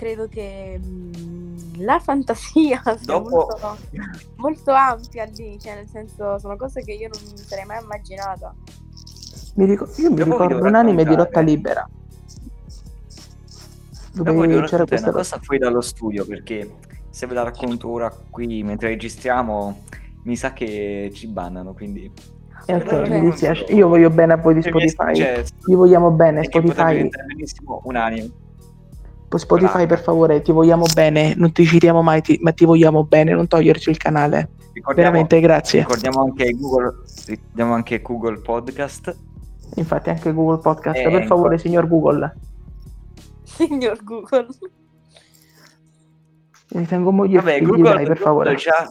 [0.01, 3.28] credo che mh, mm, la fantasia sia Dopo...
[3.28, 3.76] molto,
[4.36, 8.55] molto, ampia lì, cioè nel senso sono cose che io non mi sarei mai immaginata.
[9.57, 11.86] Mi ric- io mi Dopo ricordo un anime di lotta libera.
[14.12, 16.76] Dove c'era questa cosa fuori dallo studio perché
[17.11, 19.82] se ve la racconto ora qui mentre registriamo
[20.24, 22.11] mi sa che ci bannano quindi
[22.66, 23.72] eh, ok, mi dispiace.
[23.72, 25.42] Io voglio bene a voi di Spotify.
[25.64, 27.09] Gli vogliamo bene, Spotify.
[27.09, 28.30] benissimo un anime.
[29.39, 33.33] Spotify per favore ti vogliamo bene non ti citiamo mai ti, ma ti vogliamo bene
[33.33, 34.51] non toglierci il canale.
[34.95, 35.81] Veramente grazie.
[35.81, 39.16] ricordiamo anche Google ricordiamo anche Google Podcast.
[39.76, 41.61] Infatti anche Google Podcast e per favore in...
[41.61, 42.37] signor Google.
[43.45, 44.47] Signor Google.
[46.70, 48.55] Ritengo moglie Vabbè, Google, dai, per favore.
[48.55, 48.89] già,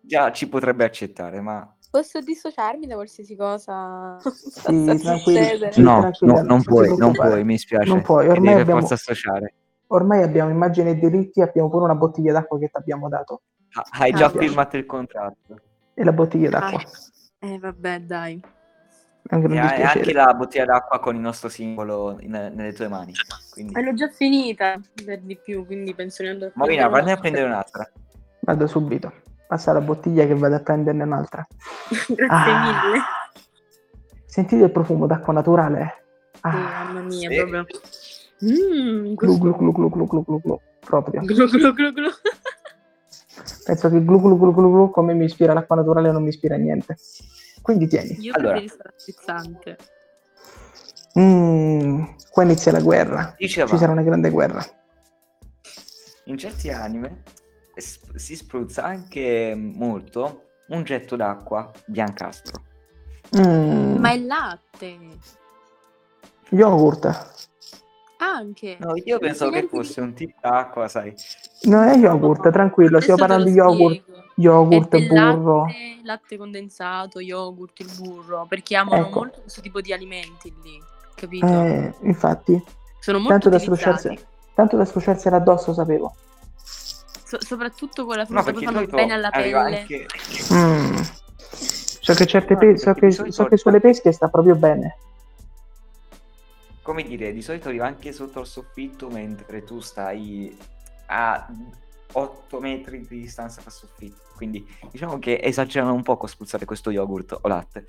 [0.00, 4.16] già ci potrebbe accettare ma Posso dissociarmi da qualsiasi cosa?
[4.22, 5.70] Sì, tranquillo.
[5.76, 7.88] No, no, non puoi, non puoi, mi spiace.
[7.88, 8.86] Non puoi, ormai abbiamo...
[8.86, 9.54] associare
[9.92, 13.42] ormai abbiamo immagini e diritti, abbiamo pure una bottiglia d'acqua che ti abbiamo dato.
[13.98, 15.60] hai già ah, firmato il contratto.
[15.94, 16.80] E la bottiglia d'acqua.
[17.40, 18.42] Ah, eh vabbè, dai.
[19.32, 23.12] Anche, e anche la bottiglia d'acqua con il nostro simbolo in, nelle tue mani.
[23.52, 23.74] Quindi...
[23.74, 27.16] Eh, l'ho già finita per di più, quindi penso di andare a Marina, vai a
[27.16, 27.88] prendere un'altra.
[28.40, 29.12] Vado subito.
[29.46, 31.46] Passa la bottiglia che vado a prenderne un'altra.
[32.08, 32.62] Grazie ah.
[32.64, 33.02] mille.
[34.24, 36.04] Sentite il profumo d'acqua naturale?
[36.40, 36.50] Ah.
[36.50, 37.36] Sì, mamma mia, sì.
[37.36, 37.80] proprio.
[38.44, 41.20] Mm, glu, glu glu glu glu glu glu glu proprio.
[41.22, 42.08] Glu glu glu glu.
[43.64, 46.54] Penso che glu glu glu glu glu come mi ispira l'acqua naturale non mi ispira
[46.54, 46.96] a niente.
[47.62, 48.16] Quindi tieni.
[48.20, 48.52] Io allora.
[48.58, 49.76] preferisco la frizzante.
[51.18, 53.34] Mm, qua inizia la guerra.
[53.36, 54.64] Diceva, Ci sarà una grande guerra.
[56.24, 57.22] In certi anime
[57.74, 62.62] es- si spruzza anche molto un getto d'acqua biancastro.
[63.36, 63.96] Mm.
[63.98, 64.98] Ma è latte.
[66.50, 67.38] Yogurt.
[68.22, 68.76] Anche.
[68.78, 71.14] No, io pensavo che fosse un tipo d'acqua, sai.
[71.62, 74.02] No, è yogurt, tranquillo, Adesso stiamo parlando di yogurt.
[74.34, 75.64] Yogurt, burro.
[75.64, 79.18] Latte, latte, condensato, yogurt, il burro, perché amano ecco.
[79.20, 80.78] molto questo tipo di alimenti lì,
[81.14, 81.46] capito?
[81.46, 82.62] Eh, infatti.
[83.00, 84.10] Sono molto tanto da,
[84.54, 86.14] tanto da scrociarsela addosso, sapevo.
[86.56, 89.80] So- soprattutto con la frutta, no, poi fanno bene alla pelle.
[89.80, 90.06] Anche...
[90.52, 90.96] Mm.
[92.02, 94.96] So che certe pe- so che, so che sulle pesche sta proprio bene
[96.90, 100.58] come dire, di solito arriva anche sotto il soffitto mentre tu stai
[101.06, 101.46] a
[102.12, 104.22] 8 metri di distanza dal soffitto.
[104.34, 107.86] Quindi diciamo che esagerano un po' a spruzzare questo yogurt o latte.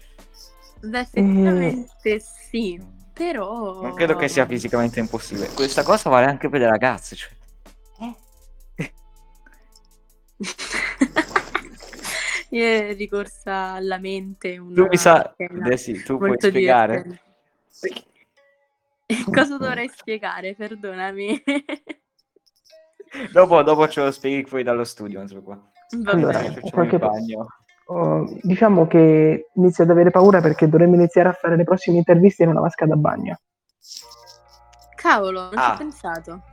[0.82, 2.18] Beh, effettivamente mm.
[2.49, 2.80] sì,
[3.12, 3.82] però...
[3.82, 5.47] Non credo che sia fisicamente impossibile.
[5.47, 7.32] Questa cosa vale anche per le ragazze, cioè...
[8.76, 8.93] Eh?
[12.49, 15.34] Io è ricorsa alla mente una Tu mi sa...
[15.36, 17.02] Eh sì, tu puoi spiegare?
[17.02, 18.10] Divertente.
[19.32, 20.55] Cosa dovrei spiegare?
[20.55, 21.43] Perdonami.
[23.32, 25.24] dopo, dopo ce lo spieghi poi dallo studio.
[26.05, 26.41] Allora,
[26.72, 26.99] qualche...
[27.86, 32.43] oh, diciamo che inizio ad avere paura perché dovremmo iniziare a fare le prossime interviste
[32.43, 33.38] in una vasca da bagno.
[34.95, 35.62] Cavolo, non ah.
[35.62, 36.43] ci ho pensato.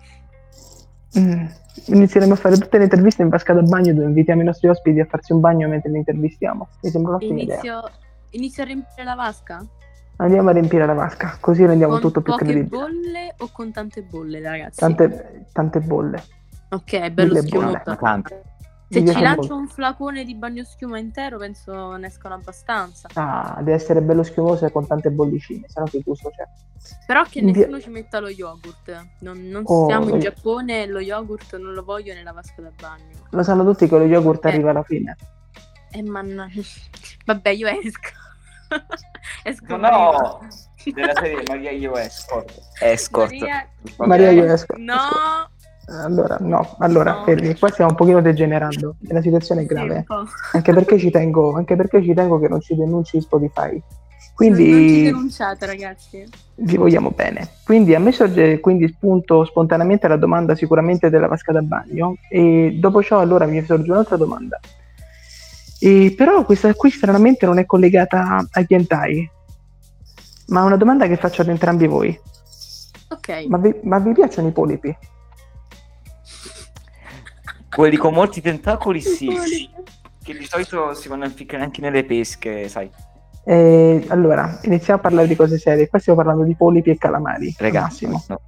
[1.19, 1.47] Mm.
[1.87, 5.01] Inizieremo a fare tutte le interviste in vasca da bagno dove invitiamo i nostri ospiti
[5.01, 6.69] a farsi un bagno mentre li intervistiamo.
[6.83, 7.59] Mi sembra un'ottima inizio...
[7.59, 7.91] idea.
[8.31, 9.67] Inizio a riempire la vasca?
[10.21, 12.69] Andiamo a riempire la vasca, così rendiamo con tutto più credibile.
[12.69, 14.81] Con bolle o con tante bolle, ragazzi?
[14.81, 16.23] Tante, tante bolle.
[16.71, 17.83] Ok, bello schiumoso.
[18.91, 23.09] Se ci lancio un flacone di bagno schiuma intero, penso ne escono abbastanza.
[23.13, 26.45] Ah, deve essere bello schiumoso e con tante bollicine, sennò che gusto c'è.
[27.07, 27.83] Però che nessuno Di...
[27.83, 29.09] ci metta lo yogurt.
[29.21, 33.27] Non, non oh, siamo in Giappone, lo yogurt non lo voglio nella vasca da bagno.
[33.31, 34.49] Lo sanno tutti che lo yogurt eh.
[34.49, 35.17] arriva alla fine.
[35.91, 36.49] Eh, manna...
[37.25, 38.18] Vabbè, io esco.
[39.45, 40.41] esco no,
[40.95, 42.53] della serie Maria io escort.
[42.81, 43.31] Escort.
[43.33, 43.67] Maria,
[43.99, 44.79] Maria io escort.
[44.81, 44.97] No.
[45.91, 47.25] Allora, no, allora, No.
[47.25, 50.23] fermi, qua stiamo un pochino degenerando, la situazione è Sì, grave, po'.
[50.53, 53.71] anche perché ci tengo, anche perché ci tengo che non ci denunci Spotify.
[53.71, 56.29] Non, non ci Quindi denunciate, ragazzi.
[56.57, 57.49] vi vogliamo bene.
[57.65, 62.77] Quindi a me sorge quindi spunto spontaneamente la domanda sicuramente della vasca da bagno e
[62.79, 64.61] dopo ciò allora mi sorge un'altra domanda.
[65.81, 69.31] E però questa qui stranamente non è collegata agli hentai,
[70.49, 72.19] ma è una domanda che faccio ad entrambi voi.
[73.11, 73.47] Ok.
[73.49, 74.97] Ma vi, ma vi piacciono i polipi?
[77.71, 79.29] Quelli con molti tentacoli sì,
[80.23, 82.91] che di solito si vanno a impiccare anche nelle pesche, sai.
[83.45, 85.89] Eh, allora, iniziamo a parlare di cose serie.
[85.89, 87.47] Qua stiamo parlando di polipi e calamari.
[87.47, 88.25] al Raga, massimo.
[88.29, 88.41] no.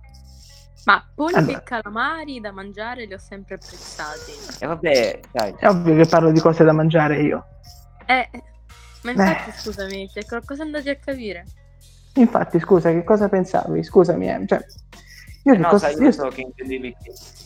[0.84, 1.58] Ma polipi Allora.
[1.58, 4.32] e calamari da mangiare li ho sempre apprezzati.
[4.60, 5.54] E vabbè, dai.
[5.58, 7.44] È ovvio che parlo di cose da mangiare io.
[8.06, 8.28] Eh,
[9.02, 9.52] ma infatti, Eh.
[9.52, 11.44] scusami, c'è qualcosa andati a capire?
[12.14, 13.82] Infatti, scusa, che cosa pensavi?
[13.82, 14.64] Scusami, eh, cioè,
[15.44, 15.86] io che No, cosa...
[15.86, 16.96] sai, io io- pensavo che intendevi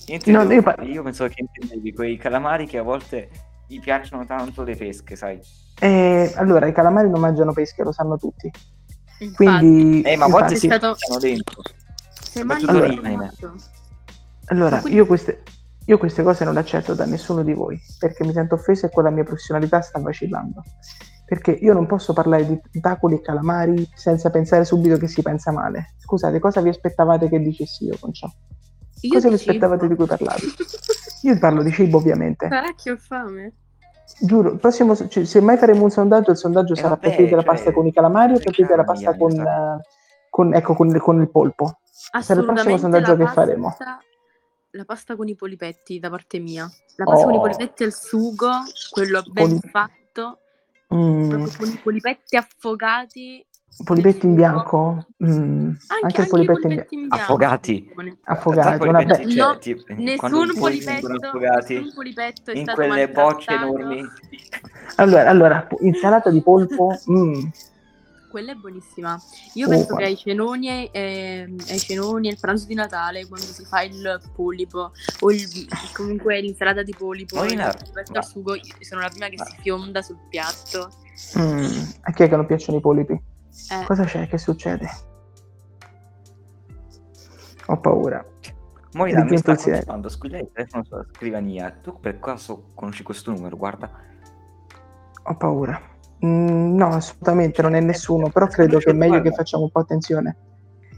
[0.06, 0.30] che...
[0.30, 3.28] No, io par- io pensavo che intendevi quei calamari che a volte
[3.66, 5.40] gli piacciono tanto le pesche, sai.
[5.80, 8.50] eh, allora, i calamari non mangiano pesche, lo sanno tutti.
[9.18, 11.62] Infatti, Quindi, Eh, ma a volte si stato- dentro.
[12.38, 13.16] Se un ahimè.
[13.16, 13.54] morto.
[14.46, 15.42] allora, Ma quindi- io queste,
[15.86, 18.90] io queste cose non le accetto da nessuno di voi, perché mi sento offesa e
[18.90, 20.62] quella mia professionalità sta vacillando.
[21.26, 25.50] Perché io non posso parlare di tentacoli e calamari senza pensare subito che si pensa
[25.52, 25.94] male.
[25.98, 28.28] Scusate, cosa vi aspettavate che dicessi io con ciò?
[29.00, 29.50] Io Cosa vi cibo.
[29.50, 30.42] aspettavate di cui parlavi?
[31.22, 32.46] Io parlo di cibo, ovviamente.
[32.48, 33.52] Cacchio, ho fame.
[34.20, 37.34] Giuro, il prossimo, cioè, se mai faremo un sondaggio, il sondaggio Eh, sarà vabbè, preferite
[37.34, 39.80] la cioè, pasta con i calamari o preferite la pasta con, Anita.
[40.34, 41.78] Con, ecco, con, con il polpo?
[42.20, 43.76] Sarà il prossimo sondaggio che pasta- faremo.
[44.70, 46.68] La pasta con i polipetti da parte mia.
[46.96, 47.40] La pasta con i Oh.
[47.40, 48.50] polipetti al sugo,
[48.90, 50.38] quello ben Poli- fatto,
[50.92, 53.46] Mm, con i polipetti affogati.
[53.84, 55.06] polipetti in bianco?
[55.24, 55.70] Mm,
[56.02, 56.94] Anche, il polipetti in bianco.
[56.94, 57.14] in bianco.
[57.22, 57.92] Affogati.
[58.24, 59.58] Affogati, una be- cioè, No,
[60.16, 64.04] quando Nessun polipetto, affogati nessun polipetto è in stato quelle bocce enormi.
[64.96, 67.42] Allora, allora, insalata di polpo, mm,
[68.34, 69.16] Quella è buonissima.
[69.52, 70.04] Io Oh, penso guarda.
[70.06, 74.90] che ai cenoni, eh, ai cenoni, al pranzo di Natale, quando si fa il polipo
[75.20, 77.44] o il- comunque l'insalata di polipo, ma-
[78.12, 80.90] al sugo, io sono la prima che ma- si fionda sul piatto.
[81.38, 83.12] mm, a chi è che non piacciono i polipi?
[83.12, 84.26] Eh, Cosa c'è?
[84.26, 84.88] Che succede?
[87.66, 88.26] Ho paura.
[88.94, 91.70] Moira mi sta controllando, squilla il telefono sulla scrivania.
[91.70, 93.56] Tu per caso conosci questo numero?
[93.56, 93.92] Guarda.
[95.22, 95.92] Ho paura.
[96.24, 99.80] Mm, no, assolutamente non è nessuno, però credo che è meglio che facciamo un po'
[99.80, 100.36] attenzione.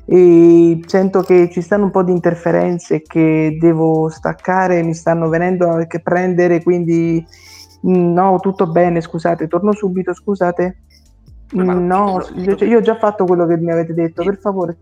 [0.05, 5.69] E sento che ci stanno un po' di interferenze che devo staccare, mi stanno venendo
[5.69, 7.27] a che prendere, quindi
[7.87, 10.77] mm, no, tutto bene, scusate, torno subito, scusate.
[11.53, 14.77] Ma- Mm, no, io, io ho già fatto quello che mi avete detto, per favore.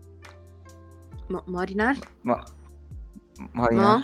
[1.27, 1.95] Mo- Morinar?
[2.21, 2.43] Ma...
[3.51, 4.03] Moira, No?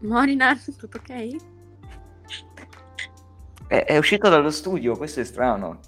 [0.00, 1.36] Morinar, tutto ok?
[3.72, 5.80] È, è uscito dallo studio, questo è strano.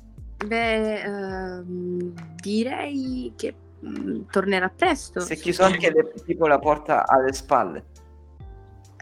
[0.47, 3.55] Beh, ehm, direi che
[3.85, 5.21] mm, tornerà presto.
[5.21, 7.85] Si è chiuso anche le- tipo la porta alle spalle.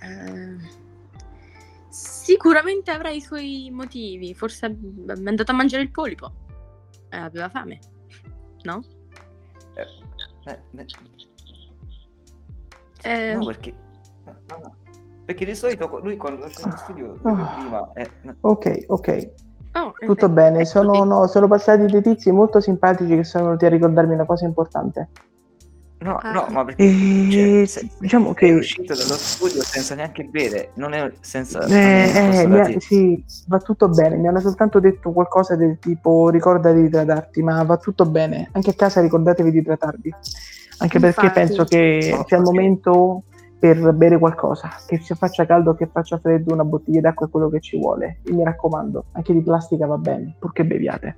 [0.03, 0.57] Eh,
[1.91, 4.35] sicuramente avrà i suoi motivi.
[4.35, 6.33] Forse è è andato a mangiare il polipo.
[7.11, 7.79] Eh, aveva fame,
[8.63, 8.83] no?
[9.75, 10.87] Eh, eh, beh,
[13.05, 13.75] Eh, no, perché...
[14.25, 14.77] no, no.
[15.25, 17.91] Perché di solito lui quando esce dallo studio prima...
[17.95, 18.35] eh, no.
[18.41, 19.31] Ok, ok,
[19.75, 20.57] oh, tutto eh, bene.
[20.61, 24.25] ecco Sono, no, sono passati dei tizi molto simpatici che sono venuti a ricordarmi una
[24.25, 25.09] cosa importante.
[25.99, 26.33] No, Ah.
[26.33, 26.83] no, ma perché...
[26.83, 31.61] E cioè, se- diciamo è che uscito dallo studio senza neanche bere, non è senza...
[31.61, 34.17] non Eh, è eh, mi ha- sì, va tutto bene.
[34.17, 38.49] Mi hanno soltanto detto qualcosa del tipo ricordati di idratarti, ma va tutto bene.
[38.51, 40.13] Anche a casa ricordatevi di idratarvi.
[40.79, 41.39] Anche perché Infatti.
[41.47, 43.23] penso che sia il momento
[43.63, 47.49] per bere qualcosa, che sia faccia caldo che faccia freddo, una bottiglia d'acqua è quello
[47.49, 48.19] che ci vuole.
[48.25, 51.15] E mi raccomando, anche di plastica va bene, purché beviate.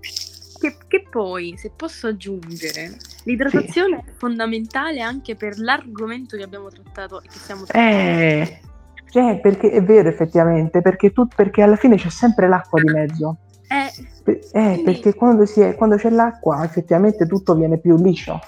[0.61, 7.23] Che, che poi, se posso aggiungere, l'idratazione è fondamentale anche per l'argomento che abbiamo trattato
[7.23, 7.97] e che stiamo trattando.
[7.97, 8.61] Eh,
[9.07, 13.39] cioè, perché è vero effettivamente, perché, tu, perché alla fine c'è sempre l'acqua di mezzo.
[13.69, 18.39] Eh, eh, perché quando, si è- quando c'è l'acqua effettivamente tutto viene più liscio.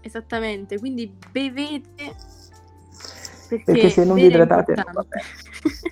[0.00, 2.34] esattamente, quindi bevete
[3.48, 5.20] perché, Perché se non idratate, importante.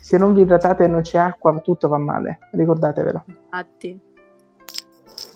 [0.00, 3.24] Se non vi idratate e non c'è acqua, tutto va male, ricordatevelo.
[3.26, 4.00] Infatti.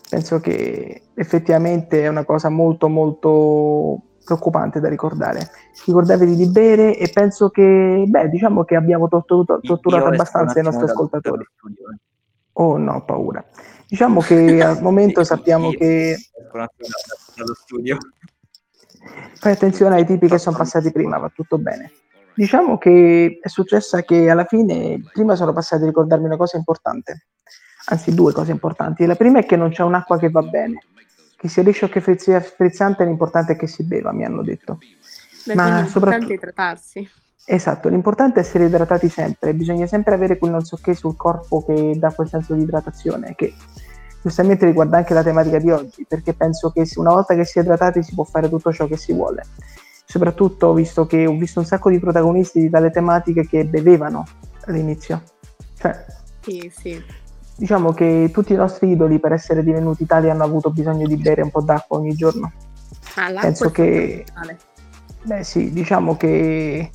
[0.09, 5.51] Penso che effettivamente è una cosa molto molto preoccupante da ricordare.
[5.87, 10.85] Ricordatevi di bere e penso che, beh, diciamo che abbiamo torturato, Io abbastanza i nostri
[10.85, 11.43] ascoltatori.
[11.43, 11.99] eh.
[12.53, 13.45] Oh no, ho paura.
[13.89, 16.16] Diciamo che al momento sappiamo io che
[19.35, 21.91] fai attenzione ai tipi che sono passati prima, va tutto bene.
[22.39, 27.26] Diciamo che è successa che alla fine, prima sono passati a ricordarmi una cosa importante,
[27.86, 29.05] anzi due cose importanti.
[29.07, 30.84] La prima è che non c'è un'acqua che va bene,
[31.36, 34.78] che sia liscio o che frizz- frizzante, l'importante è che si beva, mi hanno detto.
[35.47, 37.11] Beh, Ma l'importante soprattutto- è idratarsi.
[37.45, 41.64] Esatto, l'importante è essere idratati sempre, bisogna sempre avere quel non so che sul corpo
[41.64, 43.53] che dà quel senso di idratazione, che
[44.22, 47.62] giustamente riguarda anche la tematica di oggi, perché penso che una volta che si è
[47.62, 49.43] idratati si può fare tutto ciò che si vuole.
[50.11, 54.24] Soprattutto visto che ho visto un sacco di protagonisti di tale tematiche che bevevano
[54.64, 55.20] all'inizio.
[55.76, 56.02] Cioè,
[56.40, 57.02] Sì, sì.
[57.56, 61.42] diciamo che tutti i nostri idoli per essere divenuti tali hanno avuto bisogno di bere
[61.42, 62.50] un po' d'acqua ogni giorno.
[63.16, 64.24] Ah, Penso che-.
[65.24, 66.90] Beh sì, diciamo che,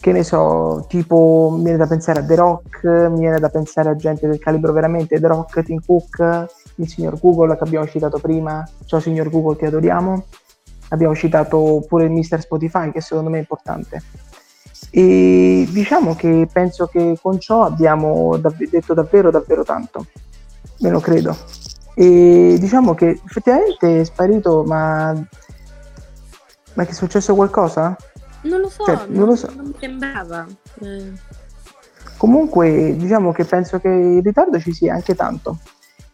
[0.00, 3.90] che ne so, tipo mi viene da pensare a The Rock, mi viene da pensare
[3.90, 6.46] a gente del calibro veramente The Rock, Tim Cook,
[6.76, 10.24] il signor Google che abbiamo citato prima, ciao signor Google ti adoriamo,
[10.88, 14.02] abbiamo citato pure il Mister Spotify che secondo me è importante.
[14.90, 20.06] E diciamo che penso che con ciò abbiamo dav- detto davvero davvero tanto,
[20.80, 21.36] me lo credo.
[21.94, 25.12] E diciamo che effettivamente è sparito, ma,
[26.74, 27.96] ma che è successo qualcosa?
[28.42, 29.50] Non lo so, Cioè, non lo so.
[29.54, 30.46] non mi sembrava.
[30.80, 31.12] Eh,
[32.16, 35.58] Comunque, diciamo che penso che in ritardo ci sia anche tanto.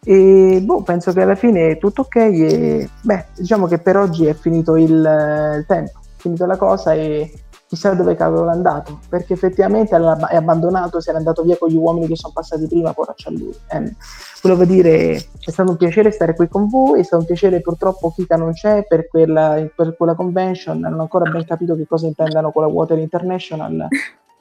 [0.03, 2.15] E boh, penso che alla fine è tutto ok.
[2.15, 6.93] E beh, diciamo che per oggi è finito il, il tempo, è finita la cosa
[6.93, 7.31] e
[7.67, 8.99] chissà dove cavolo è andato.
[9.07, 12.93] Perché effettivamente è abbandonato, se n'è andato via con gli uomini che sono passati prima,
[12.93, 13.55] poraccia a lui.
[13.69, 13.95] Eh,
[14.41, 18.11] volevo dire, è stato un piacere stare qui con voi, è stato un piacere, purtroppo
[18.11, 22.07] Kika non c'è per quella, per quella convention, non ho ancora ben capito che cosa
[22.07, 23.87] intendano con la Water International,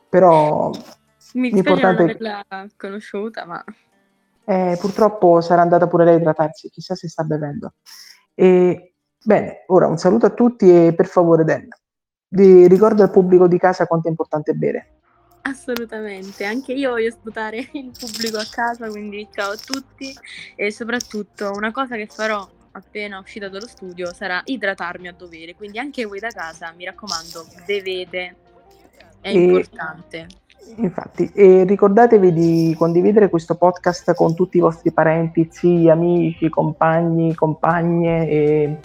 [0.09, 0.71] però
[1.35, 2.45] mi dispiace non averla
[2.77, 3.63] conosciuta, ma
[4.51, 7.75] Eh, purtroppo sarà andata pure lei a idratarsi, chissà se sta bevendo.
[8.35, 11.69] E, bene, ora un saluto a tutti e per favore Dan,
[12.27, 14.95] di- ricorda al pubblico di casa quanto è importante bere.
[15.43, 16.45] assolutamente.
[16.45, 20.13] Anche io voglio salutare il pubblico a casa, quindi ciao a tutti
[20.57, 25.55] e soprattutto una cosa che farò appena uscita dallo studio sarà idratarmi a dovere.
[25.55, 28.37] Quindi anche voi da casa, mi raccomando, bevete.
[29.21, 30.27] È E- importante.
[30.77, 37.35] Infatti, e ricordatevi di condividere questo podcast con tutti i vostri parenti, zii, amici, compagni,
[37.35, 38.79] compagne e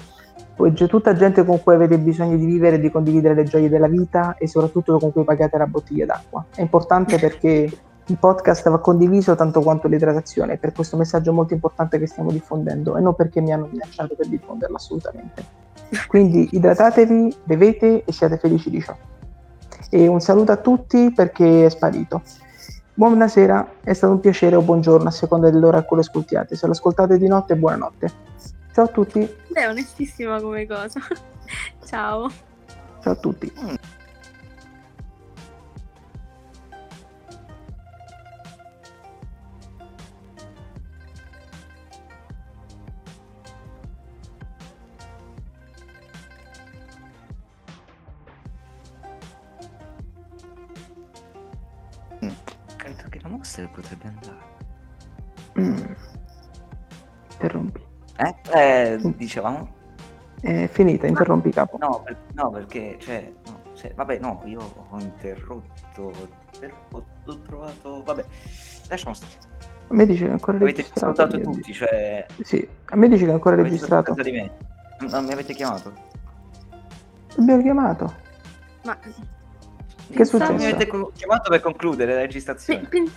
[0.74, 3.88] c'è tutta gente con cui avete bisogno di vivere e di condividere le gioie della
[3.88, 6.46] vita e soprattutto con cui pagate la bottiglia d'acqua.
[6.56, 7.70] È importante perché
[8.08, 12.98] il podcast va condiviso tanto quanto l'idratazione, per questo messaggio molto importante che stiamo diffondendo
[12.98, 15.44] e non perché mi hanno minacciato per diffonderlo assolutamente.
[16.08, 18.96] Quindi idratatevi, bevete e siate felici di ciò.
[19.96, 22.22] E un saluto a tutti perché è sparito.
[22.96, 26.58] Buonasera, è stato un piacere o buongiorno a seconda dell'ora a cui lo ascoltiate.
[26.58, 28.12] Se lo ascoltate di notte, buonanotte.
[28.74, 31.00] Ciao a tutti, È onestissima come cosa.
[31.88, 32.30] ciao.
[33.02, 33.54] ciao a tutti.
[53.46, 54.44] Monster potrebbe andare.
[55.60, 55.78] Mm.
[57.34, 57.82] Interrompi.
[58.18, 58.36] Eh?
[58.52, 59.74] Eh, dicevamo?
[60.42, 61.78] È finita, interrompi capo.
[61.80, 66.12] No, per- no, perché, cioè, no, se- vabbè, no, io ho interrotto,
[66.60, 68.26] però ho, ho trovato, vabbè,
[68.90, 69.34] lasciamo stare.
[69.90, 71.16] A me dice che è ancora Avete registrato.
[71.16, 74.14] salutato quindi- tutti, cioè, Sì, a me dice che è ancora avete registrato.
[74.16, 75.08] salutato di me.
[75.12, 75.94] Non mi avete chiamato?
[77.38, 78.14] Abbiamo chiamato.
[78.86, 80.76] Ma Che è pensavo- Mi successo?
[80.76, 82.80] avete chiamato per concludere la registrazione.
[82.82, 83.12] Pe- pen-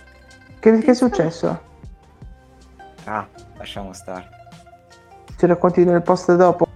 [0.59, 1.61] Che, che è successo?
[3.05, 3.25] Ah,
[3.57, 4.29] lasciamo stare.
[5.37, 6.68] Ci racconti nel post dopo?